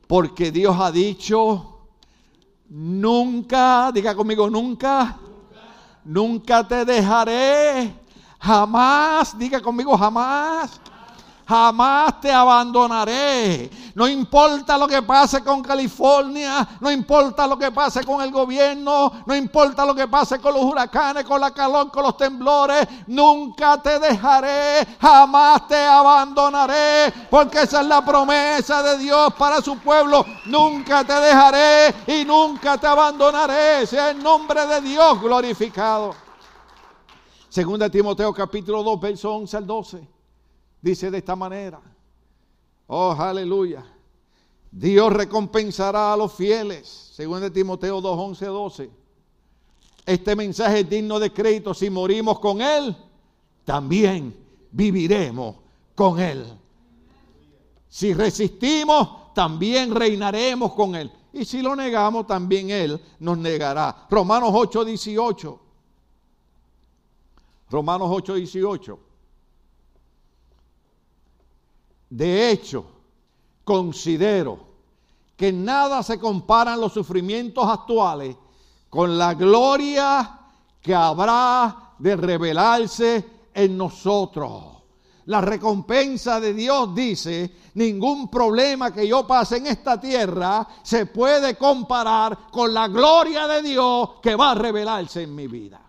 [0.07, 1.71] porque Dios ha dicho
[2.67, 5.17] Nunca, diga conmigo, nunca,
[6.03, 7.93] nunca te dejaré.
[8.39, 10.81] Jamás, diga conmigo, jamás
[11.47, 13.69] jamás te abandonaré.
[13.93, 19.11] No importa lo que pase con California, no importa lo que pase con el gobierno,
[19.25, 23.81] no importa lo que pase con los huracanes, con la calor, con los temblores, nunca
[23.81, 30.25] te dejaré, jamás te abandonaré, porque esa es la promesa de Dios para su pueblo.
[30.45, 33.87] Nunca te dejaré y nunca te abandonaré.
[33.87, 36.13] Sea el nombre de Dios glorificado.
[37.47, 40.14] Segunda Timoteo capítulo 2, verso 11 al 12.
[40.85, 41.81] Dice de esta manera,
[42.85, 43.83] oh aleluya,
[44.69, 48.89] Dios recompensará a los fieles, según de Timoteo 2, 11, 12.
[50.05, 52.95] Este mensaje es digno de crédito, si morimos con Él,
[53.63, 54.37] también
[54.69, 55.55] viviremos
[55.95, 56.45] con Él.
[57.89, 61.11] Si resistimos, también reinaremos con Él.
[61.33, 64.05] Y si lo negamos, también Él nos negará.
[64.07, 65.59] Romanos 8, 18.
[67.71, 69.04] Romanos 8, 18.
[72.09, 72.85] De hecho,
[73.63, 74.59] considero
[75.35, 78.35] que nada se comparan los sufrimientos actuales
[78.89, 80.39] con la gloria
[80.81, 84.75] que habrá de revelarse en nosotros.
[85.25, 91.57] La recompensa de Dios dice, ningún problema que yo pase en esta tierra se puede
[91.57, 95.81] comparar con la gloria de Dios que va a revelarse en mi vida.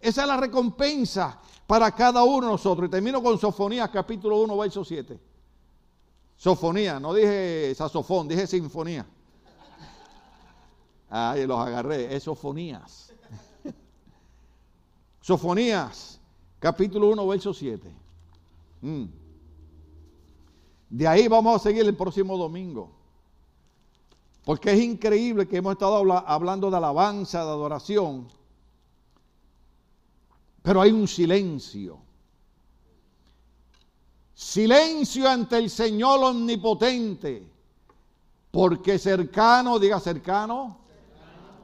[0.00, 2.88] Esa es la recompensa para cada uno de nosotros.
[2.88, 5.18] Y termino con Sofonías capítulo 1, verso 7.
[6.36, 9.06] Sofonía, no dije saxofón, dije sinfonía.
[11.08, 13.12] Ay, los agarré, es sofonías.
[15.20, 16.20] Sofonías,
[16.58, 17.90] capítulo 1, verso 7.
[18.82, 19.04] Mm.
[20.90, 22.90] De ahí vamos a seguir el próximo domingo.
[24.44, 25.96] Porque es increíble que hemos estado
[26.26, 28.28] hablando de alabanza, de adoración,
[30.66, 31.96] pero hay un silencio.
[34.34, 37.48] Silencio ante el Señor omnipotente,
[38.50, 40.78] porque cercano, diga cercano,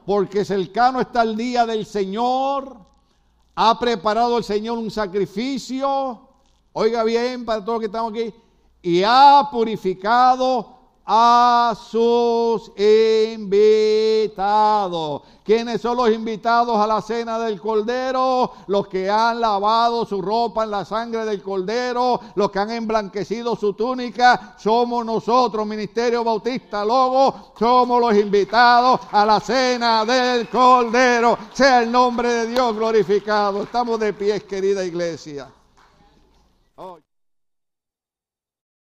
[0.05, 2.77] porque cercano está el día del Señor,
[3.55, 6.21] ha preparado el Señor un sacrificio,
[6.71, 8.33] oiga bien para todos los que estamos aquí,
[8.81, 14.43] y ha purificado a sus invitados.
[15.43, 18.53] ¿Quiénes son los invitados a la cena del Cordero?
[18.67, 23.57] Los que han lavado su ropa en la sangre del Cordero, los que han emblanquecido
[23.57, 31.37] su túnica, somos nosotros, Ministerio Bautista Lobo, somos los invitados a la cena del Cordero.
[31.51, 33.63] Sea el nombre de Dios glorificado.
[33.63, 35.51] Estamos de pie, querida iglesia.